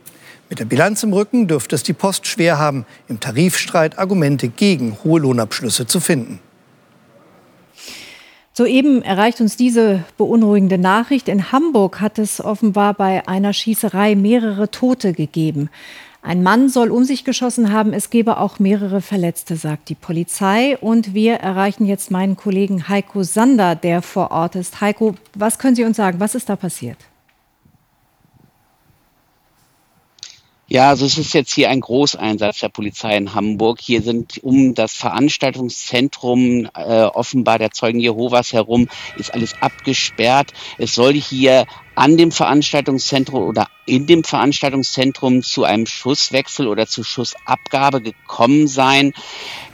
Mit 0.49 0.59
der 0.59 0.65
Bilanz 0.65 1.03
im 1.03 1.11
Rücken 1.11 1.47
dürfte 1.49 1.75
es 1.75 1.83
die 1.83 1.93
Post 1.93 2.27
schwer 2.27 2.57
haben, 2.57 2.85
im 3.09 3.19
Tarifstreit 3.19 3.97
Argumente 3.97 4.47
gegen 4.47 4.97
hohe 5.03 5.19
Lohnabschlüsse 5.19 5.87
zu 5.87 5.99
finden. 5.99 6.39
Soeben 8.55 9.01
erreicht 9.01 9.41
uns 9.41 9.57
diese 9.57 10.03
beunruhigende 10.15 10.77
Nachricht. 10.77 11.27
In 11.27 11.51
Hamburg 11.51 11.99
hat 12.01 12.19
es 12.19 12.39
offenbar 12.39 12.93
bei 12.93 13.27
einer 13.27 13.51
Schießerei 13.51 14.13
mehrere 14.15 14.69
Tote 14.69 15.13
gegeben. 15.13 15.71
Ein 16.21 16.43
Mann 16.43 16.69
soll 16.69 16.91
um 16.91 17.03
sich 17.03 17.25
geschossen 17.25 17.73
haben. 17.73 17.93
Es 17.93 18.11
gebe 18.11 18.37
auch 18.37 18.59
mehrere 18.59 19.01
Verletzte, 19.01 19.55
sagt 19.55 19.89
die 19.89 19.95
Polizei. 19.95 20.77
Und 20.77 21.15
wir 21.15 21.37
erreichen 21.37 21.87
jetzt 21.87 22.11
meinen 22.11 22.37
Kollegen 22.37 22.87
Heiko 22.87 23.23
Sander, 23.23 23.73
der 23.73 24.03
vor 24.03 24.29
Ort 24.29 24.55
ist. 24.55 24.81
Heiko, 24.81 25.15
was 25.33 25.57
können 25.57 25.75
Sie 25.75 25.83
uns 25.83 25.97
sagen? 25.97 26.19
Was 26.19 26.35
ist 26.35 26.47
da 26.47 26.55
passiert? 26.55 26.97
Ja, 30.73 30.89
also 30.89 31.05
es 31.05 31.19
ist 31.19 31.35
jetzt 31.35 31.53
hier 31.53 31.69
ein 31.69 31.81
Großeinsatz 31.81 32.61
der 32.61 32.69
Polizei 32.69 33.15
in 33.15 33.35
Hamburg. 33.35 33.79
Hier 33.79 34.01
sind 34.01 34.39
um 34.43 34.73
das 34.73 34.93
Veranstaltungszentrum 34.93 36.67
äh, 36.73 37.03
offenbar 37.03 37.59
der 37.59 37.69
Zeugen 37.69 37.99
Jehovas 37.99 38.53
herum 38.53 38.89
ist 39.15 39.31
alles 39.35 39.53
abgesperrt. 39.61 40.51
Es 40.79 40.95
soll 40.95 41.13
hier 41.13 41.67
an 41.95 42.17
dem 42.17 42.31
Veranstaltungszentrum 42.31 43.43
oder 43.43 43.67
in 43.85 44.07
dem 44.07 44.23
Veranstaltungszentrum 44.23 45.43
zu 45.43 45.63
einem 45.63 45.85
Schusswechsel 45.85 46.67
oder 46.67 46.87
zu 46.87 47.03
Schussabgabe 47.03 48.01
gekommen 48.01 48.67
sein. 48.67 49.13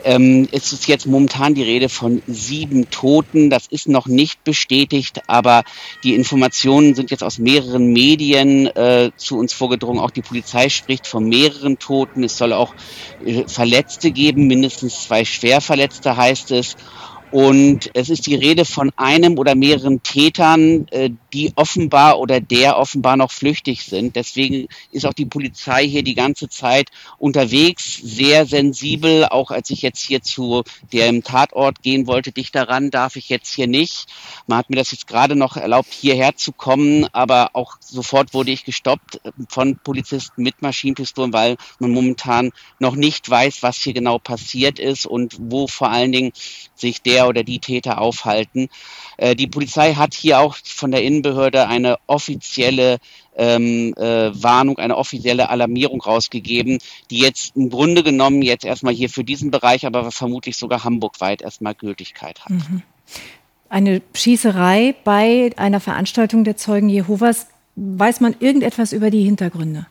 Ähm, 0.03 0.47
es 0.51 0.73
ist 0.73 0.87
jetzt 0.87 1.05
momentan 1.05 1.53
die 1.53 1.63
Rede 1.63 1.89
von 1.89 2.21
sieben 2.27 2.89
Toten. 2.89 3.49
Das 3.49 3.67
ist 3.67 3.87
noch 3.87 4.07
nicht 4.07 4.43
bestätigt, 4.43 5.21
aber 5.27 5.63
die 6.03 6.15
Informationen 6.15 6.95
sind 6.95 7.11
jetzt 7.11 7.23
aus 7.23 7.37
mehreren 7.37 7.91
Medien 7.93 8.67
äh, 8.67 9.11
zu 9.15 9.37
uns 9.37 9.53
vorgedrungen. 9.53 10.01
Auch 10.01 10.11
die 10.11 10.21
Polizei 10.21 10.69
spricht 10.69 11.05
von 11.05 11.27
mehreren 11.27 11.79
Toten. 11.79 12.23
Es 12.23 12.37
soll 12.37 12.53
auch 12.53 12.73
äh, 13.25 13.43
Verletzte 13.47 14.11
geben, 14.11 14.47
mindestens 14.47 15.03
zwei 15.03 15.25
Schwerverletzte 15.25 16.17
heißt 16.17 16.51
es. 16.51 16.75
Und 17.31 17.91
es 17.93 18.09
ist 18.09 18.25
die 18.25 18.33
Rede 18.33 18.65
von 18.65 18.91
einem 18.95 19.37
oder 19.37 19.53
mehreren 19.53 20.01
Tätern, 20.01 20.87
äh, 20.89 21.11
die 21.31 21.51
offenbar 21.55 22.19
oder 22.19 22.41
der 22.41 22.77
offenbar 22.77 23.17
noch 23.17 23.29
flüchtig 23.31 23.83
sind. 23.83 24.15
Deswegen 24.15 24.67
ist 24.91 25.05
auch 25.05 25.13
die 25.13 25.27
Polizei 25.27 25.87
hier 25.87 26.01
die 26.01 26.15
ganze 26.15 26.49
Zeit 26.49 26.89
unterwegs, 27.19 27.99
sehr 28.01 28.47
sensibel. 28.47 29.25
Auch 29.25 29.51
als 29.51 29.69
ich 29.69 29.83
jetzt 29.83 30.01
hier 30.01 30.23
zu 30.23 30.63
dem 30.91 31.23
Tatort 31.23 31.83
gehen 31.83 32.07
wollte, 32.07 32.31
dich 32.31 32.51
daran 32.51 32.89
darf 32.89 33.15
ich 33.15 33.29
jetzt 33.29 33.53
hier 33.53 33.67
nicht. 33.67 34.07
Man 34.47 34.57
hat 34.57 34.71
mir 34.71 34.77
das 34.77 34.91
jetzt 34.91 35.05
gerade 35.05 35.35
noch 35.35 35.55
erlaubt, 35.55 35.93
hierher 35.93 36.35
zu 36.35 36.51
kommen, 36.51 37.05
aber 37.11 37.51
auch 37.53 37.77
sofort 37.79 38.33
wurde 38.33 38.51
ich 38.51 38.65
gestoppt 38.65 39.21
von 39.49 39.77
Polizisten 39.77 40.41
mit 40.41 40.63
Maschinenpistolen, 40.63 41.31
weil 41.31 41.57
man 41.77 41.91
momentan 41.91 42.51
noch 42.79 42.95
nicht 42.95 43.29
weiß, 43.29 43.61
was 43.61 43.77
hier 43.77 43.93
genau 43.93 44.17
passiert 44.17 44.79
ist 44.79 45.05
und 45.05 45.37
wo 45.39 45.67
vor 45.67 45.91
allen 45.91 46.11
Dingen 46.11 46.31
sich 46.75 47.01
der 47.01 47.18
oder 47.27 47.43
die 47.43 47.59
Täter 47.59 47.99
aufhalten. 47.99 48.69
Äh, 49.17 49.35
die 49.35 49.47
Polizei 49.47 49.93
hat 49.93 50.13
hier 50.13 50.39
auch 50.39 50.55
von 50.63 50.91
der 50.91 51.03
Innenbehörde 51.03 51.67
eine 51.67 51.97
offizielle 52.07 52.99
ähm, 53.35 53.93
äh, 53.97 54.31
Warnung, 54.43 54.77
eine 54.77 54.97
offizielle 54.97 55.49
Alarmierung 55.49 56.01
rausgegeben, 56.01 56.79
die 57.09 57.19
jetzt 57.19 57.55
im 57.55 57.69
Grunde 57.69 58.03
genommen 58.03 58.41
jetzt 58.41 58.65
erstmal 58.65 58.93
hier 58.93 59.09
für 59.09 59.23
diesen 59.23 59.51
Bereich, 59.51 59.85
aber 59.85 60.11
vermutlich 60.11 60.57
sogar 60.57 60.83
hamburgweit 60.83 61.41
erstmal 61.41 61.75
Gültigkeit 61.75 62.41
hat. 62.41 62.51
Mhm. 62.51 62.81
Eine 63.69 64.01
Schießerei 64.13 64.95
bei 65.03 65.51
einer 65.55 65.79
Veranstaltung 65.79 66.43
der 66.43 66.57
Zeugen 66.57 66.89
Jehovas. 66.89 67.47
Weiß 67.75 68.19
man 68.19 68.35
irgendetwas 68.39 68.91
über 68.91 69.09
die 69.09 69.23
Hintergründe? 69.23 69.85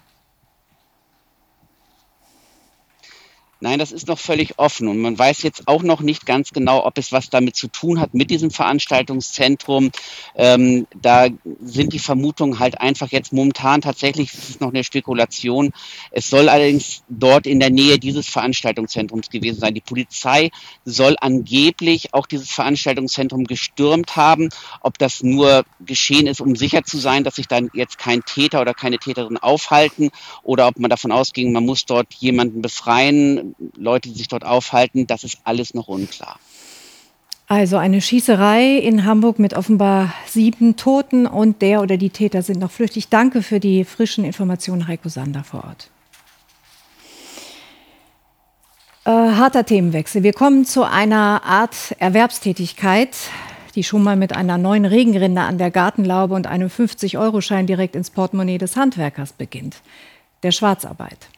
Nein, 3.61 3.81
das 3.81 3.91
ist 3.91 4.07
noch 4.07 4.21
völlig 4.21 4.61
offen 4.61 4.87
und 4.87 4.99
man 4.99 5.19
weiß 5.19 5.43
jetzt 5.43 5.67
auch 5.67 5.83
noch 5.83 6.01
nicht 6.01 6.27
ganz 6.27 6.53
genau, 6.53 6.87
ob 6.87 6.97
es 6.97 7.11
was 7.11 7.29
damit 7.29 7.57
zu 7.57 7.67
tun 7.67 7.99
hat 7.99 8.15
mit 8.15 8.31
diesem 8.31 8.53
Veranstaltungszentrum. 8.53 9.91
Ähm, 10.37 10.87
da 10.95 11.27
sind 11.61 11.93
die 11.93 11.99
Vermutungen 11.99 12.61
halt 12.61 12.81
einfach 12.81 13.11
jetzt 13.11 13.33
momentan 13.33 13.81
tatsächlich, 13.81 14.33
es 14.33 14.51
ist 14.51 14.61
noch 14.61 14.69
eine 14.69 14.85
Spekulation. 14.85 15.73
Es 16.13 16.31
soll 16.31 16.49
allerdings 16.49 17.03
dort 17.09 17.49
in 17.49 17.59
der 17.59 17.71
Nähe 17.71 17.99
dieses 17.99 18.29
Veranstaltungszentrums 18.29 19.29
gewesen 19.29 19.59
sein. 19.59 19.75
Die 19.75 19.81
Polizei 19.81 20.51
soll 20.85 21.17
angeblich 21.21 22.15
auch 22.15 22.27
dieses 22.27 22.51
Veranstaltungszentrum 22.51 23.43
gestürmt 23.43 24.15
haben. 24.15 24.51
Ob 24.83 24.99
das 24.99 25.25
nur 25.25 25.65
geschehen 25.81 26.29
ist, 26.29 26.41
um 26.41 26.55
sicher 26.55 26.85
zu 26.85 26.99
sein, 26.99 27.25
dass 27.25 27.35
sich 27.35 27.49
dann 27.49 27.71
jetzt 27.75 27.99
kein 27.99 28.23
Täter 28.25 28.61
oder 28.61 28.73
keine 28.73 28.99
Täterin 28.99 29.37
aufhalten 29.37 30.11
oder 30.45 30.69
ob 30.69 30.79
man 30.79 30.91
davon 30.91 31.11
ausging, 31.11 31.51
man 31.51 31.67
muss 31.67 31.87
dort 31.87 32.15
jemanden 32.15 32.63
befreien 32.63 33.48
Leute, 33.77 34.09
die 34.09 34.17
sich 34.17 34.29
dort 34.29 34.45
aufhalten, 34.45 35.07
das 35.07 35.25
ist 35.25 35.39
alles 35.45 35.75
noch 35.75 35.89
unklar. 35.89 36.39
Also 37.51 37.79
eine 37.79 38.03
Schießerei 38.03 38.77
in 38.77 39.07
Hamburg 39.07 39.39
mit 39.39 39.55
offenbar 39.55 40.13
sieben 40.27 40.77
Toten 40.77 41.27
und 41.27 41.63
der 41.63 41.81
oder 41.81 41.97
die 41.97 42.11
Täter 42.11 42.43
sind 42.43 42.61
noch 42.61 42.71
flüchtig. 42.71 43.09
Danke 43.09 43.43
für 43.43 43.59
die 43.59 43.85
frischen 43.85 44.25
Informationen, 44.25 44.87
Heiko 44.87 45.09
Sander 45.09 45.45
vor 45.45 45.65
Ort. 45.65 45.91
Äh, 49.07 49.11
harter 49.11 49.65
Themenwechsel. 49.65 50.23
Wir 50.23 50.35
kommen 50.35 50.67
zu 50.67 50.83
einer 50.83 51.43
Art 51.43 51.97
Erwerbstätigkeit, 51.99 53.17
die 53.75 53.83
schon 53.83 54.03
mal 54.03 54.17
mit 54.17 54.37
einer 54.37 54.59
neuen 54.59 54.85
Regenrinne 54.85 55.45
an 55.45 55.57
der 55.57 55.71
Gartenlaube 55.71 56.35
und 56.35 56.47
einem 56.47 56.69
50-Euro-Schein 56.69 57.67
direkt 57.67 57.97
ins 57.97 58.11
Portemonnaie 58.11 58.59
des 58.59 58.77
Handwerkers 58.77 59.33
beginnt. 59.33 59.77
Der 60.43 60.53
Schwarzarbeit. 60.53 61.29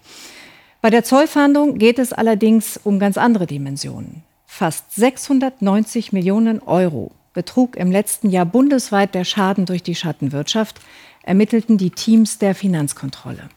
Bei 0.83 0.89
der 0.89 1.05
Zollfahndung 1.05 1.77
geht 1.77 1.99
es 1.99 2.15
allerdings 2.15 2.81
um 2.83 2.99
ganz 2.99 3.19
andere 3.19 3.47
Dimensionen. 3.47 4.23
Fast 4.47 4.95
690 4.95 6.13
Millionen 6.15 6.61
Euro 6.61 7.11
betrug 7.35 7.77
im 7.77 7.93
letzten 7.93 8.31
Jahr 8.31 8.47
bundesweit 8.47 9.15
der 9.15 9.25
Schaden 9.25 9.67
durch 9.67 9.83
die 9.83 9.95
Schattenwirtschaft, 9.95 10.81
ermittelten 11.23 11.77
die 11.77 11.91
Teams 11.91 12.39
der 12.39 12.55
Finanzkontrolle. 12.55 13.51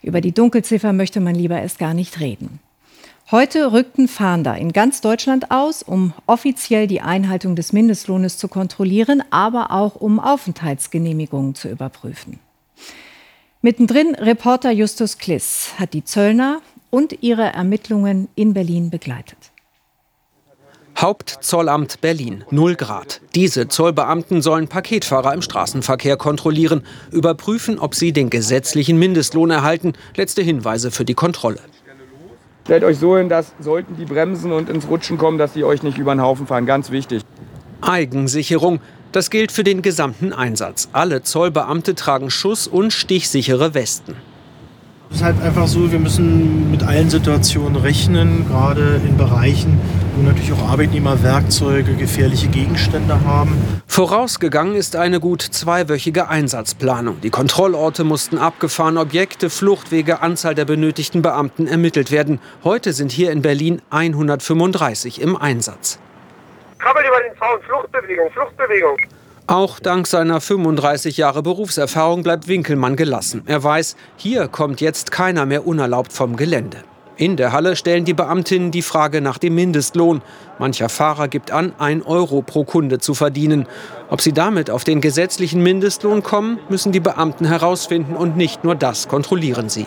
Über 0.00 0.22
die 0.22 0.32
Dunkelziffer 0.32 0.94
möchte 0.94 1.20
man 1.20 1.34
lieber 1.34 1.60
erst 1.60 1.78
gar 1.78 1.92
nicht 1.92 2.20
reden. 2.20 2.58
Heute 3.30 3.72
rückten 3.72 4.08
Fahnder 4.08 4.56
in 4.56 4.72
ganz 4.72 5.02
Deutschland 5.02 5.50
aus, 5.50 5.82
um 5.82 6.14
offiziell 6.26 6.86
die 6.86 7.02
Einhaltung 7.02 7.54
des 7.54 7.74
Mindestlohnes 7.74 8.38
zu 8.38 8.48
kontrollieren, 8.48 9.22
aber 9.30 9.72
auch 9.72 9.96
um 9.96 10.20
Aufenthaltsgenehmigungen 10.20 11.54
zu 11.54 11.68
überprüfen. 11.68 12.38
Mittendrin 13.66 14.14
Reporter 14.14 14.70
Justus 14.70 15.18
Kliss 15.18 15.72
hat 15.76 15.92
die 15.92 16.04
Zöllner 16.04 16.60
und 16.90 17.24
ihre 17.24 17.52
Ermittlungen 17.52 18.28
in 18.36 18.54
Berlin 18.54 18.90
begleitet. 18.90 19.50
Hauptzollamt 20.96 22.00
Berlin, 22.00 22.44
0 22.52 22.76
Grad. 22.76 23.20
Diese 23.34 23.66
Zollbeamten 23.66 24.40
sollen 24.40 24.68
Paketfahrer 24.68 25.34
im 25.34 25.42
Straßenverkehr 25.42 26.16
kontrollieren, 26.16 26.84
überprüfen, 27.10 27.80
ob 27.80 27.96
sie 27.96 28.12
den 28.12 28.30
gesetzlichen 28.30 29.00
Mindestlohn 29.00 29.50
erhalten. 29.50 29.94
Letzte 30.14 30.42
Hinweise 30.42 30.92
für 30.92 31.04
die 31.04 31.14
Kontrolle. 31.14 31.58
Stellt 32.66 32.84
euch 32.84 32.98
so 32.98 33.18
hin, 33.18 33.28
dass 33.28 33.52
sollten 33.58 33.96
die 33.96 34.04
bremsen 34.04 34.52
und 34.52 34.70
ins 34.70 34.86
Rutschen 34.88 35.18
kommen, 35.18 35.38
dass 35.38 35.54
die 35.54 35.64
euch 35.64 35.82
nicht 35.82 35.98
über 35.98 36.14
den 36.14 36.22
Haufen 36.22 36.46
fahren. 36.46 36.66
Ganz 36.66 36.92
wichtig. 36.92 37.24
Eigensicherung. 37.80 38.78
Das 39.16 39.30
gilt 39.30 39.50
für 39.50 39.64
den 39.64 39.80
gesamten 39.80 40.34
Einsatz. 40.34 40.90
Alle 40.92 41.22
Zollbeamte 41.22 41.94
tragen 41.94 42.28
schuss- 42.28 42.68
und 42.68 42.92
stichsichere 42.92 43.72
Westen. 43.72 44.14
Es 45.08 45.16
ist 45.16 45.22
halt 45.22 45.40
einfach 45.40 45.66
so, 45.68 45.90
wir 45.90 45.98
müssen 45.98 46.70
mit 46.70 46.82
allen 46.82 47.08
Situationen 47.08 47.76
rechnen, 47.76 48.46
gerade 48.46 49.00
in 49.02 49.16
Bereichen, 49.16 49.80
wo 50.14 50.22
natürlich 50.22 50.52
auch 50.52 50.68
Arbeitnehmer 50.68 51.22
Werkzeuge, 51.22 51.94
gefährliche 51.94 52.48
Gegenstände 52.48 53.24
haben. 53.24 53.56
Vorausgegangen 53.86 54.76
ist 54.76 54.96
eine 54.96 55.18
gut 55.18 55.40
zweiwöchige 55.40 56.28
Einsatzplanung. 56.28 57.18
Die 57.22 57.30
Kontrollorte 57.30 58.04
mussten 58.04 58.36
abgefahren, 58.36 58.98
Objekte, 58.98 59.48
Fluchtwege, 59.48 60.20
Anzahl 60.20 60.54
der 60.54 60.66
benötigten 60.66 61.22
Beamten 61.22 61.66
ermittelt 61.66 62.10
werden. 62.10 62.38
Heute 62.64 62.92
sind 62.92 63.12
hier 63.12 63.32
in 63.32 63.40
Berlin 63.40 63.80
135 63.88 65.22
im 65.22 65.36
Einsatz. 65.36 65.95
Zaun, 67.46 67.62
Fluchtbewegung, 67.62 68.30
Fluchtbewegung. 68.32 68.96
Auch 69.46 69.78
dank 69.78 70.08
seiner 70.08 70.40
35 70.40 71.16
Jahre 71.16 71.42
Berufserfahrung 71.42 72.24
bleibt 72.24 72.48
Winkelmann 72.48 72.96
gelassen. 72.96 73.44
Er 73.46 73.62
weiß, 73.62 73.96
hier 74.16 74.48
kommt 74.48 74.80
jetzt 74.80 75.12
keiner 75.12 75.46
mehr 75.46 75.66
unerlaubt 75.66 76.12
vom 76.12 76.36
Gelände. 76.36 76.78
In 77.16 77.36
der 77.36 77.52
Halle 77.52 77.76
stellen 77.76 78.04
die 78.04 78.14
Beamtinnen 78.14 78.72
die 78.72 78.82
Frage 78.82 79.20
nach 79.20 79.38
dem 79.38 79.54
Mindestlohn. 79.54 80.22
Mancher 80.58 80.88
Fahrer 80.88 81.28
gibt 81.28 81.52
an, 81.52 81.72
ein 81.78 82.02
Euro 82.02 82.42
pro 82.42 82.64
Kunde 82.64 82.98
zu 82.98 83.14
verdienen. 83.14 83.66
Ob 84.10 84.20
sie 84.20 84.32
damit 84.32 84.68
auf 84.68 84.82
den 84.82 85.00
gesetzlichen 85.00 85.62
Mindestlohn 85.62 86.24
kommen, 86.24 86.58
müssen 86.68 86.90
die 86.90 87.00
Beamten 87.00 87.46
herausfinden 87.46 88.16
und 88.16 88.36
nicht 88.36 88.64
nur 88.64 88.74
das 88.74 89.06
kontrollieren 89.06 89.68
sie. 89.68 89.86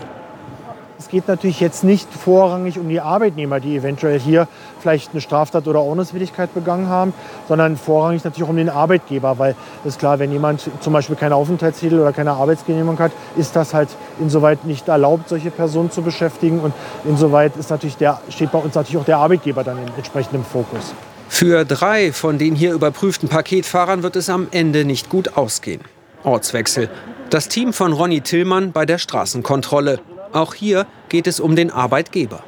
Es 1.00 1.08
geht 1.08 1.30
natürlich 1.30 1.62
jetzt 1.62 1.86
nicht 1.86 2.10
vorrangig 2.14 2.78
um 2.78 2.90
die 2.90 3.00
Arbeitnehmer, 3.00 3.62
die 3.62 3.78
eventuell 3.78 4.20
hier 4.20 4.50
vielleicht 4.82 5.12
eine 5.14 5.22
Straftat 5.22 5.66
oder 5.66 5.80
Ordnungswidrigkeit 5.80 6.54
begangen 6.54 6.90
haben, 6.90 7.14
sondern 7.48 7.78
vorrangig 7.78 8.26
natürlich 8.26 8.50
um 8.50 8.58
den 8.58 8.68
Arbeitgeber, 8.68 9.40
weil 9.40 9.56
es 9.86 9.94
ist 9.94 10.00
klar, 10.00 10.20
wenn 10.20 10.30
jemand 10.30 10.70
zum 10.82 10.92
Beispiel 10.92 11.16
keinen 11.16 11.32
Aufenthaltstitel 11.32 12.02
oder 12.02 12.12
keine 12.12 12.32
Arbeitsgenehmigung 12.32 13.00
hat, 13.00 13.14
ist 13.38 13.56
das 13.56 13.74
halt 13.74 13.88
insoweit 14.20 14.66
nicht 14.66 14.90
erlaubt, 14.90 15.30
solche 15.30 15.52
Personen 15.52 15.90
zu 15.90 16.02
beschäftigen 16.02 16.60
und 16.60 16.74
insoweit 17.06 17.56
ist 17.56 17.70
natürlich 17.70 17.96
der, 17.96 18.20
steht 18.28 18.52
bei 18.52 18.60
uns 18.60 18.76
natürlich 18.76 18.98
auch 18.98 19.06
der 19.06 19.20
Arbeitgeber 19.20 19.64
dann 19.64 19.78
entsprechend 19.96 20.34
im 20.34 20.44
Fokus. 20.44 20.94
Für 21.30 21.64
drei 21.64 22.12
von 22.12 22.38
den 22.38 22.56
hier 22.56 22.74
überprüften 22.74 23.30
Paketfahrern 23.30 24.04
wird 24.04 24.18
es 24.18 24.30
am 24.30 24.48
Ende 24.52 24.84
nicht 24.84 25.10
gut 25.10 25.38
ausgehen. 25.38 25.80
Ortswechsel. 26.24 26.90
Das 27.30 27.48
Team 27.48 27.72
von 27.72 27.94
Ronny 27.94 28.20
Tillmann 28.20 28.74
bei 28.74 28.86
der 28.86 28.98
Straßenkontrolle. 28.98 30.00
Auch 30.32 30.54
hier 30.54 30.86
geht 31.10 31.28
es 31.28 31.40
um 31.40 31.56
den 31.56 31.72
Arbeitgeber. 31.72 32.44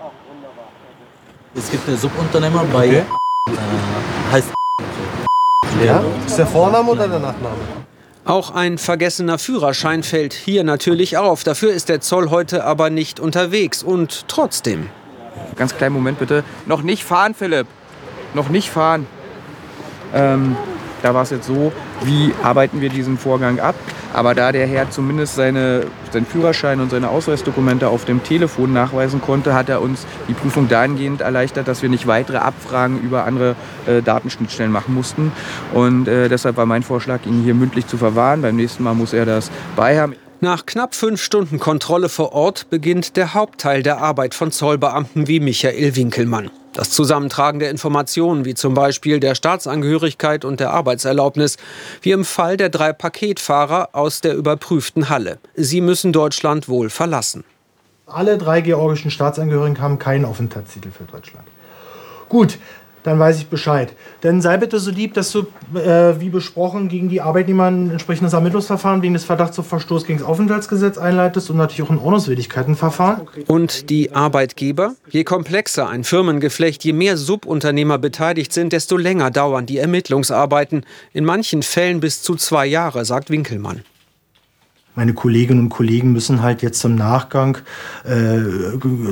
Es 1.56 1.70
gibt 1.70 1.88
eine 1.88 1.98
Subunternehmer 1.98 2.63
bei 2.72 2.88
okay. 2.88 3.04
äh, 3.50 4.32
heißt 4.32 4.54
ja? 5.84 6.04
Ist 6.26 6.38
der 6.38 6.48
Vorname 6.48 6.91
oder 6.91 7.08
der 7.08 7.20
Nachname? 7.20 7.56
Auch 8.24 8.52
ein 8.52 8.78
vergessener 8.78 9.39
Führerschein 9.39 10.04
fällt 10.04 10.34
hier 10.34 10.63
natürlich 10.63 11.17
auf. 11.17 11.44
Dafür 11.44 11.74
ist 11.74 11.89
der 11.89 12.02
Zoll 12.02 12.30
heute 12.30 12.63
aber 12.63 12.89
nicht 12.89 13.20
unterwegs. 13.20 13.82
Und 13.82 14.28
trotzdem. 14.28 14.89
Ganz 15.56 15.76
kleinen 15.76 15.96
Moment 15.96 16.20
bitte. 16.20 16.44
Noch 16.67 16.84
nicht 16.84 17.04
fahren, 17.04 17.34
Philipp. 17.34 17.67
Noch 18.34 18.50
nicht 18.50 18.70
fahren. 18.70 19.08
Ähm, 20.13 20.56
da 21.02 21.14
war 21.14 21.24
es 21.24 21.30
jetzt 21.30 21.48
so, 21.48 21.72
wie 22.04 22.34
arbeiten 22.44 22.82
wir 22.82 22.90
diesen 22.90 23.18
Vorgang 23.18 23.60
ab? 23.60 23.76
Aber 24.14 24.36
da 24.36 24.52
der 24.52 24.68
Herr 24.68 24.90
zumindest 24.90 25.36
seine, 25.36 25.86
seinen 26.12 26.26
Führerschein 26.26 26.80
und 26.80 26.92
seine 26.92 27.10
Ausweisdokumente 27.10 27.88
auf 27.88 28.06
dem 28.06 28.24
Telefon 28.24 28.74
nachweisen 28.74 29.22
konnte, 29.22 29.54
hat 29.54 29.70
er 29.70 29.82
uns 29.82 30.06
die 30.28 30.34
Prüfung 30.34 30.68
dahingehend 30.68 31.22
erleichtert, 31.22 31.68
dass 31.68 31.82
wir 31.82 31.90
nicht 31.90 32.08
weitere 32.08 32.38
Abfragen 32.38 33.00
über 33.00 33.26
andere 33.26 33.56
äh, 33.88 34.02
Datenschnittstellen 34.02 34.72
machen 34.72 34.94
mussten. 34.94 35.32
Und 35.74 36.08
äh, 36.08 36.28
deshalb 36.28 36.58
war 36.58 36.66
mein 36.66 36.84
Vorschlag, 36.84 37.26
ihn 37.26 37.44
hier 37.44 37.54
mündlich 37.54 37.88
zu 37.88 37.98
verwahren. 37.98 38.42
Beim 38.42 38.56
nächsten 38.56 38.84
Mal 38.84 38.94
muss 38.94 39.14
er 39.14 39.26
das 39.26 39.50
beihaben. 39.76 40.16
Nach 40.44 40.66
knapp 40.66 40.96
fünf 40.96 41.22
Stunden 41.22 41.60
Kontrolle 41.60 42.10
vor 42.10 42.34
Ort 42.34 42.68
beginnt 42.72 43.16
der 43.16 43.36
Hauptteil 43.36 43.84
der 43.84 44.00
Arbeit 44.00 44.34
von 44.34 44.52
Zollbeamten 44.52 45.28
wie 45.28 45.40
Michael 45.40 45.96
Winkelmann. 45.96 46.50
Das 46.74 46.90
Zusammentragen 46.90 47.60
der 47.60 47.70
Informationen, 47.70 48.44
wie 48.44 48.56
zum 48.56 48.74
Beispiel 48.74 49.20
der 49.20 49.36
Staatsangehörigkeit 49.36 50.44
und 50.44 50.60
der 50.60 50.72
Arbeitserlaubnis, 50.72 51.58
wie 52.02 52.10
im 52.10 52.26
Fall 52.26 52.58
der 52.58 52.70
drei 52.70 52.92
Paketfahrer 52.92 53.90
aus 53.92 54.22
der 54.22 54.36
überprüften 54.36 55.10
Halle. 55.10 55.38
Sie 55.54 55.80
müssen 55.80 56.12
Deutschland 56.12 56.68
wohl 56.68 56.90
verlassen. 56.90 57.44
Alle 58.08 58.40
drei 58.40 58.62
georgischen 58.62 59.12
Staatsangehörigen 59.12 59.80
haben 59.80 60.00
keinen 60.00 60.26
Aufenthaltstitel 60.26 60.90
für 60.90 61.04
Deutschland. 61.04 61.46
Gut, 62.30 62.58
dann 63.04 63.20
weiß 63.20 63.38
ich 63.40 63.48
Bescheid. 63.48 63.94
Denn 64.24 64.42
sei 64.42 64.58
bitte 64.58 64.80
so 64.80 64.92
lieb, 64.92 65.14
dass 65.14 65.32
du, 65.32 65.48
äh, 65.78 66.20
wie 66.20 66.30
besprochen, 66.30 66.90
gegen 66.90 67.10
die 67.10 67.22
Arbeitnehmer 67.22 67.66
ein 67.66 67.92
entsprechendes 67.92 68.34
Ermittlungsverfahren 68.34 69.02
wegen 69.02 69.14
des 69.14 69.24
Verdachts 69.24 69.58
auf 69.60 69.68
Verstoß 69.68 70.06
gegen 70.06 70.20
das 70.20 70.28
Aufenthaltsgesetz 70.28 70.98
einleitest 70.98 71.50
und 71.50 71.58
natürlich 71.58 71.84
auch 71.84 71.92
ein 71.92 72.00
Ordnungswidrigkeitenverfahren. 72.00 73.28
Und 73.48 73.90
die 73.90 74.14
Arbeitgeber? 74.14 74.96
Je 75.10 75.24
komplexer 75.24 75.90
ein 75.90 76.04
Firmengeflecht, 76.04 76.84
je 76.84 76.94
mehr 76.94 77.18
Subunternehmer 77.18 77.98
beteiligt 77.98 78.54
sind, 78.54 78.74
desto 78.74 78.98
länger 78.98 79.32
dauern 79.32 79.66
die 79.66 79.78
Ermittlungsarbeiten. 79.78 80.86
In 81.14 81.26
manchen 81.26 81.64
Fällen 81.64 82.00
bis 82.00 82.22
zu 82.22 82.36
zwei 82.36 82.66
Jahre, 82.66 83.06
sagt 83.06 83.30
Winkelmann 83.30 83.84
meine 84.96 85.14
Kolleginnen 85.14 85.62
und 85.62 85.70
Kollegen 85.70 86.12
müssen 86.12 86.42
halt 86.42 86.62
jetzt 86.62 86.84
im 86.84 86.96
Nachgang 86.96 87.58
äh, 88.04 88.38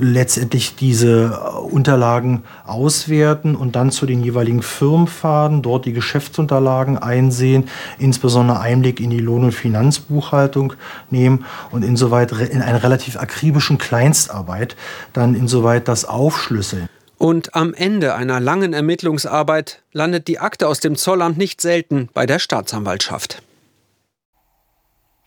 letztendlich 0.02 0.76
diese 0.76 1.40
Unterlagen 1.40 2.44
auswerten 2.66 3.56
und 3.56 3.76
dann 3.76 3.92
zu 3.92 4.06
den 4.06 4.22
jeweiligen 4.22 4.62
Firmen 4.62 5.08
fahren, 5.08 5.62
dort 5.62 5.86
die 5.86 5.94
Geschäftsunterlagen 5.94 6.98
einsehen, 6.98 7.70
insbesondere 7.98 8.60
Einblick 8.60 9.00
in 9.00 9.10
die 9.10 9.20
Lohn- 9.20 9.46
und 9.46 9.54
Finanzbuchhaltung 9.54 10.74
nehmen 11.10 11.46
und 11.72 11.84
insoweit 11.84 12.32
in 12.32 12.62
einer 12.62 12.84
relativ 12.84 13.18
akribischen 13.18 13.78
Kleinstarbeit 13.78 14.76
dann 15.14 15.34
insoweit 15.34 15.88
das 15.88 16.06
aufschlüsseln. 16.06 16.90
Und 17.18 17.54
am 17.54 17.74
Ende 17.74 18.16
einer 18.16 18.40
langen 18.40 18.72
Ermittlungsarbeit 18.74 19.82
landet 19.92 20.28
die 20.30 20.40
Akte 20.40 20.68
aus 20.68 20.80
dem 20.80 20.96
Zollamt 20.96 21.38
nicht 21.38 21.60
selten 21.60 22.08
bei 22.14 22.26
der 22.26 22.40
Staatsanwaltschaft. 22.40 23.42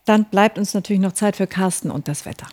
Dann 0.04 0.24
bleibt 0.24 0.58
uns 0.58 0.74
natürlich 0.74 1.02
noch 1.02 1.12
Zeit 1.12 1.36
für 1.36 1.46
Carsten 1.46 1.90
und 1.90 2.08
das 2.08 2.26
Wetter. 2.26 2.46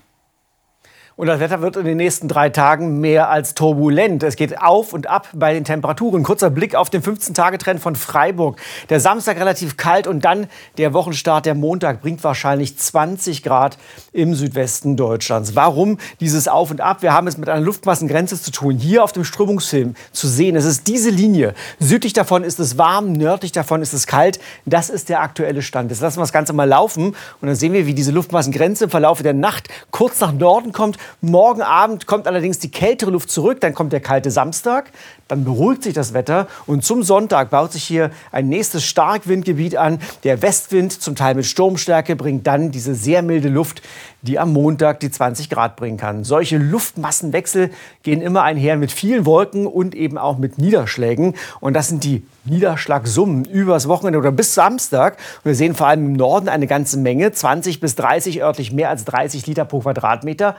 Und 1.19 1.27
das 1.27 1.41
Wetter 1.41 1.62
wird 1.62 1.75
in 1.75 1.84
den 1.84 1.97
nächsten 1.97 2.29
drei 2.29 2.47
Tagen 2.47 3.01
mehr 3.01 3.29
als 3.29 3.53
turbulent. 3.53 4.23
Es 4.23 4.38
geht 4.38 4.62
auf 4.62 4.93
und 4.93 5.08
ab 5.08 5.27
bei 5.34 5.53
den 5.53 5.65
Temperaturen. 5.65 6.23
Kurzer 6.23 6.49
Blick 6.49 6.75
auf 6.75 6.89
den 6.89 7.03
15-Tage-Trend 7.03 7.82
von 7.82 7.97
Freiburg. 7.97 8.58
Der 8.88 9.01
Samstag 9.01 9.38
relativ 9.38 9.75
kalt 9.75 10.08
und 10.08 10.23
dann 10.23 10.47
der 10.77 10.93
Wochenstart, 10.93 11.45
der 11.45 11.55
Montag, 11.55 11.99
bringt 11.99 12.23
wahrscheinlich 12.23 12.77
20 12.77 13.43
Grad 13.43 13.77
im 14.13 14.34
Südwesten 14.34 14.95
Deutschlands. 14.95 15.58
Warum 15.58 15.97
dieses 16.21 16.47
Auf 16.47 16.71
und 16.71 16.79
Ab? 16.79 17.01
Wir 17.01 17.12
haben 17.12 17.27
es 17.27 17.38
mit 17.38 17.49
einer 17.49 17.60
Luftmassengrenze 17.60 18.41
zu 18.41 18.51
tun. 18.51 18.77
Hier 18.77 19.03
auf 19.03 19.12
dem 19.12 19.25
Strömungsfilm 19.25 19.95
zu 20.13 20.25
sehen. 20.25 20.55
Es 20.55 20.63
ist 20.63 20.88
diese 20.88 21.10
Linie. 21.10 21.53
Südlich 21.79 22.13
davon 22.13 22.45
ist 22.45 22.62
es 22.62 22.77
warm, 22.77 23.12
nördlich 23.12 23.51
davon 23.51 23.82
ist 23.82 23.91
es 23.91 24.08
kalt. 24.08 24.39
Das 24.65 24.89
ist 24.89 25.10
der 25.10 25.19
aktuelle 25.19 25.63
Stand. 25.63 25.91
Jetzt 25.91 25.99
lassen 25.99 26.15
wir 26.15 26.23
das 26.23 26.32
Ganze 26.32 26.53
mal 26.53 26.63
laufen 26.63 27.08
und 27.08 27.45
dann 27.45 27.55
sehen 27.55 27.73
wir, 27.73 27.86
wie 27.88 27.93
diese 27.93 28.13
Luftmassengrenze 28.13 28.86
im 28.86 28.89
Verlauf 28.89 29.21
der 29.21 29.34
Nacht 29.34 29.67
kurz 29.91 30.21
nach 30.21 30.32
Norden 30.32 30.71
kommt 30.71 30.97
Morgen 31.22 31.62
Abend 31.62 32.06
kommt 32.06 32.28
allerdings 32.28 32.60
die 32.60 32.72
kältere 32.72 33.12
Luft 33.12 33.30
zurück, 33.30 33.62
dann 33.62 33.74
kommt 33.74 33.93
der 33.93 34.00
kalte 34.00 34.32
Samstag, 34.32 34.91
dann 35.28 35.43
beruhigt 35.43 35.84
sich 35.84 35.93
das 35.93 36.13
Wetter 36.13 36.48
und 36.65 36.84
zum 36.84 37.04
Sonntag 37.04 37.50
baut 37.50 37.74
sich 37.74 37.84
hier 37.84 38.12
ein 38.32 38.50
nächstes 38.50 38.84
Starkwindgebiet 38.86 39.78
an. 39.78 40.00
Der 40.24 40.41
Westwind, 40.41 40.91
zum 40.91 41.15
Teil 41.15 41.36
mit 41.36 41.45
Sturmstärke, 41.45 42.15
bringt 42.15 42.48
dann 42.48 42.72
diese 42.72 42.95
sehr 42.95 43.22
milde 43.22 43.50
Luft, 43.50 43.82
die 44.22 44.39
am 44.39 44.52
Montag 44.52 45.00
die 45.00 45.12
20 45.12 45.50
Grad 45.50 45.76
bringen 45.76 45.98
kann. 45.98 46.24
Solche 46.24 46.58
Luftmassenwechsel 46.58 47.69
gehen 48.04 48.22
immer 48.22 48.43
einher 48.43 48.76
mit 48.76 48.91
vielen 48.91 49.26
Wolken 49.26 49.67
und 49.67 49.95
eben 49.95 50.17
auch 50.17 50.38
mit 50.38 50.58
Niederschlägen. 50.58 51.36
Und 51.60 51.74
das 51.74 51.88
sind 51.88 52.04
die 52.04 52.24
Niederschlagssummen 52.45 53.45
übers 53.45 53.88
Wochenende 53.88 54.19
oder 54.19 54.32
bis 54.32 54.54
Samstag. 54.54 55.17
Wir 55.43 55.56
sehen 55.56 55.76
vor 55.76 55.88
allem 55.88 56.06
im 56.06 56.13
Norden 56.13 56.50
eine 56.50 56.67
ganze 56.67 56.98
Menge, 56.98 57.32
20 57.32 57.80
bis 57.80 57.95
30 57.95 58.41
örtlich 58.41 58.72
mehr 58.74 58.89
als 58.89 59.06
30 59.06 59.45
Liter 59.48 59.65
pro 59.65 59.80
Quadratmeter. 59.80 60.56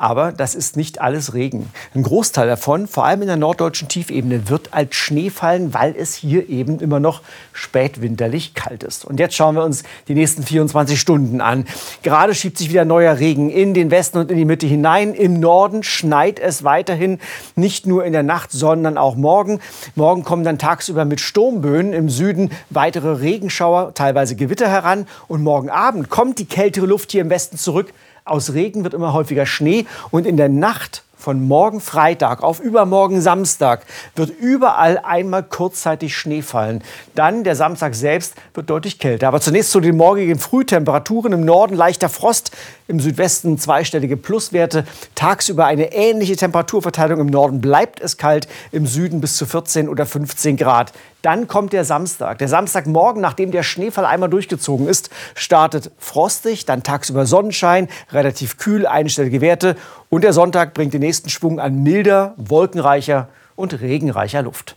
Aber 0.00 0.32
das 0.32 0.54
ist 0.54 0.78
nicht 0.78 1.02
alles 1.02 1.34
Regen. 1.34 1.70
Ein 1.94 2.02
Großteil 2.02 2.48
davon, 2.48 2.86
vor 2.86 3.04
allem 3.04 3.20
in 3.20 3.28
der 3.28 3.36
norddeutschen 3.36 3.86
Tiefebene, 3.86 4.48
wird 4.48 4.72
als 4.72 4.94
Schnee 4.94 5.28
fallen, 5.28 5.74
weil 5.74 5.94
es 5.94 6.14
hier 6.14 6.48
eben 6.48 6.80
immer 6.80 7.00
noch 7.00 7.20
spätwinterlich 7.52 8.54
kalt 8.54 8.82
ist. 8.82 9.04
Und 9.04 9.20
jetzt 9.20 9.34
schauen 9.34 9.56
wir 9.56 9.62
uns 9.62 9.82
die 10.08 10.14
nächsten 10.14 10.42
24 10.42 10.98
Stunden 10.98 11.42
an. 11.42 11.66
Gerade 12.02 12.34
schiebt 12.34 12.56
sich 12.56 12.70
wieder 12.70 12.86
neuer 12.86 13.18
Regen 13.18 13.50
in 13.50 13.74
den 13.74 13.90
Westen 13.90 14.16
und 14.16 14.30
in 14.30 14.38
die 14.38 14.46
Mitte 14.46 14.66
hinein. 14.66 15.12
Im 15.12 15.38
Norden 15.38 15.82
schneit 15.82 16.38
es 16.38 16.64
weiterhin, 16.64 17.18
nicht 17.54 17.86
nur 17.86 18.06
in 18.06 18.14
der 18.14 18.22
Nacht, 18.22 18.52
sondern 18.52 18.96
auch 18.96 19.16
morgen. 19.16 19.60
Morgen 19.96 20.24
kommen 20.24 20.44
dann 20.44 20.58
tagsüber 20.58 21.04
mit 21.04 21.20
Sturmböen 21.20 21.92
im 21.92 22.08
Süden 22.08 22.52
weitere 22.70 23.20
Regenschauer, 23.20 23.92
teilweise 23.92 24.34
Gewitter 24.34 24.68
heran. 24.68 25.06
Und 25.28 25.42
morgen 25.42 25.68
Abend 25.68 26.08
kommt 26.08 26.38
die 26.38 26.46
kältere 26.46 26.86
Luft 26.86 27.12
hier 27.12 27.20
im 27.20 27.28
Westen 27.28 27.58
zurück. 27.58 27.92
Aus 28.24 28.52
Regen 28.54 28.84
wird 28.84 28.94
immer 28.94 29.12
häufiger 29.12 29.46
Schnee 29.46 29.86
und 30.10 30.26
in 30.26 30.36
der 30.36 30.48
Nacht 30.48 31.04
Von 31.20 31.46
morgen 31.46 31.82
Freitag 31.82 32.42
auf 32.42 32.60
übermorgen 32.60 33.20
Samstag 33.20 33.84
wird 34.16 34.30
überall 34.30 34.96
einmal 34.96 35.42
kurzzeitig 35.42 36.16
Schnee 36.16 36.40
fallen. 36.40 36.82
Dann 37.14 37.44
der 37.44 37.56
Samstag 37.56 37.94
selbst 37.94 38.36
wird 38.54 38.70
deutlich 38.70 38.98
kälter. 38.98 39.28
Aber 39.28 39.42
zunächst 39.42 39.70
zu 39.70 39.80
den 39.80 39.98
morgigen 39.98 40.38
Frühtemperaturen. 40.38 41.34
Im 41.34 41.44
Norden 41.44 41.76
leichter 41.76 42.08
Frost, 42.08 42.52
im 42.88 43.00
Südwesten 43.00 43.58
zweistellige 43.58 44.16
Pluswerte. 44.16 44.86
Tagsüber 45.14 45.66
eine 45.66 45.92
ähnliche 45.92 46.36
Temperaturverteilung. 46.36 47.20
Im 47.20 47.26
Norden 47.26 47.60
bleibt 47.60 48.00
es 48.00 48.16
kalt, 48.16 48.48
im 48.72 48.86
Süden 48.86 49.20
bis 49.20 49.36
zu 49.36 49.44
14 49.44 49.90
oder 49.90 50.06
15 50.06 50.56
Grad. 50.56 50.94
Dann 51.22 51.48
kommt 51.48 51.72
der 51.72 51.84
Samstag. 51.84 52.38
Der 52.38 52.48
Samstagmorgen, 52.48 53.20
nachdem 53.20 53.50
der 53.50 53.62
Schneefall 53.62 54.06
einmal 54.06 54.30
durchgezogen 54.30 54.88
ist, 54.88 55.10
startet 55.34 55.90
frostig, 55.98 56.64
dann 56.64 56.82
tagsüber 56.82 57.26
Sonnenschein, 57.26 57.88
relativ 58.12 58.56
kühl, 58.56 58.86
einstellige 58.86 59.40
Werte. 59.40 59.76
Und 60.08 60.24
der 60.24 60.32
Sonntag 60.32 60.74
bringt 60.74 60.94
den 60.94 61.00
nächsten 61.00 61.28
Schwung 61.28 61.60
an 61.60 61.82
milder, 61.82 62.34
wolkenreicher 62.36 63.28
und 63.56 63.80
regenreicher 63.80 64.42
Luft. 64.42 64.76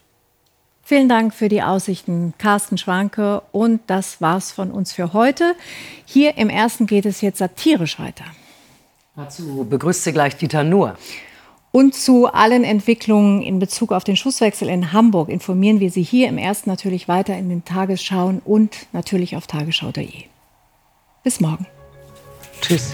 Vielen 0.85 1.07
Dank 1.07 1.33
für 1.33 1.47
die 1.47 1.63
Aussichten, 1.63 2.33
Carsten 2.37 2.77
Schwanke. 2.77 3.41
Und 3.53 3.81
das 3.87 4.19
war's 4.19 4.51
von 4.51 4.69
uns 4.69 4.91
für 4.91 5.13
heute. 5.13 5.55
Hier 6.05 6.37
im 6.37 6.49
ersten 6.49 6.87
geht 6.87 7.05
es 7.05 7.21
jetzt 7.21 7.37
satirisch 7.37 7.99
weiter. 7.99 8.25
Dazu 9.15 9.65
begrüßt 9.69 10.03
Sie 10.03 10.11
gleich 10.11 10.35
Dieter 10.35 10.63
Nuhr. 10.63 10.97
Und 11.76 11.95
zu 11.95 12.28
allen 12.28 12.63
Entwicklungen 12.63 13.41
in 13.41 13.57
Bezug 13.57 13.93
auf 13.93 14.03
den 14.03 14.15
Schusswechsel 14.15 14.69
in 14.69 14.93
Hamburg 14.93 15.28
informieren 15.28 15.80
wir 15.80 15.89
Sie 15.89 16.03
hier 16.03 16.30
im 16.30 16.38
ersten 16.38 16.69
natürlich 16.69 17.07
weiter 17.07 17.36
in 17.36 17.49
den 17.49 17.65
Tagesschauen 17.65 18.43
und 18.45 18.86
natürlich 18.93 19.36
auf 19.36 19.47
tagesschau.de. 19.47 20.26
Bis 21.24 21.39
morgen. 21.39 21.65
Tschüss. 22.61 22.93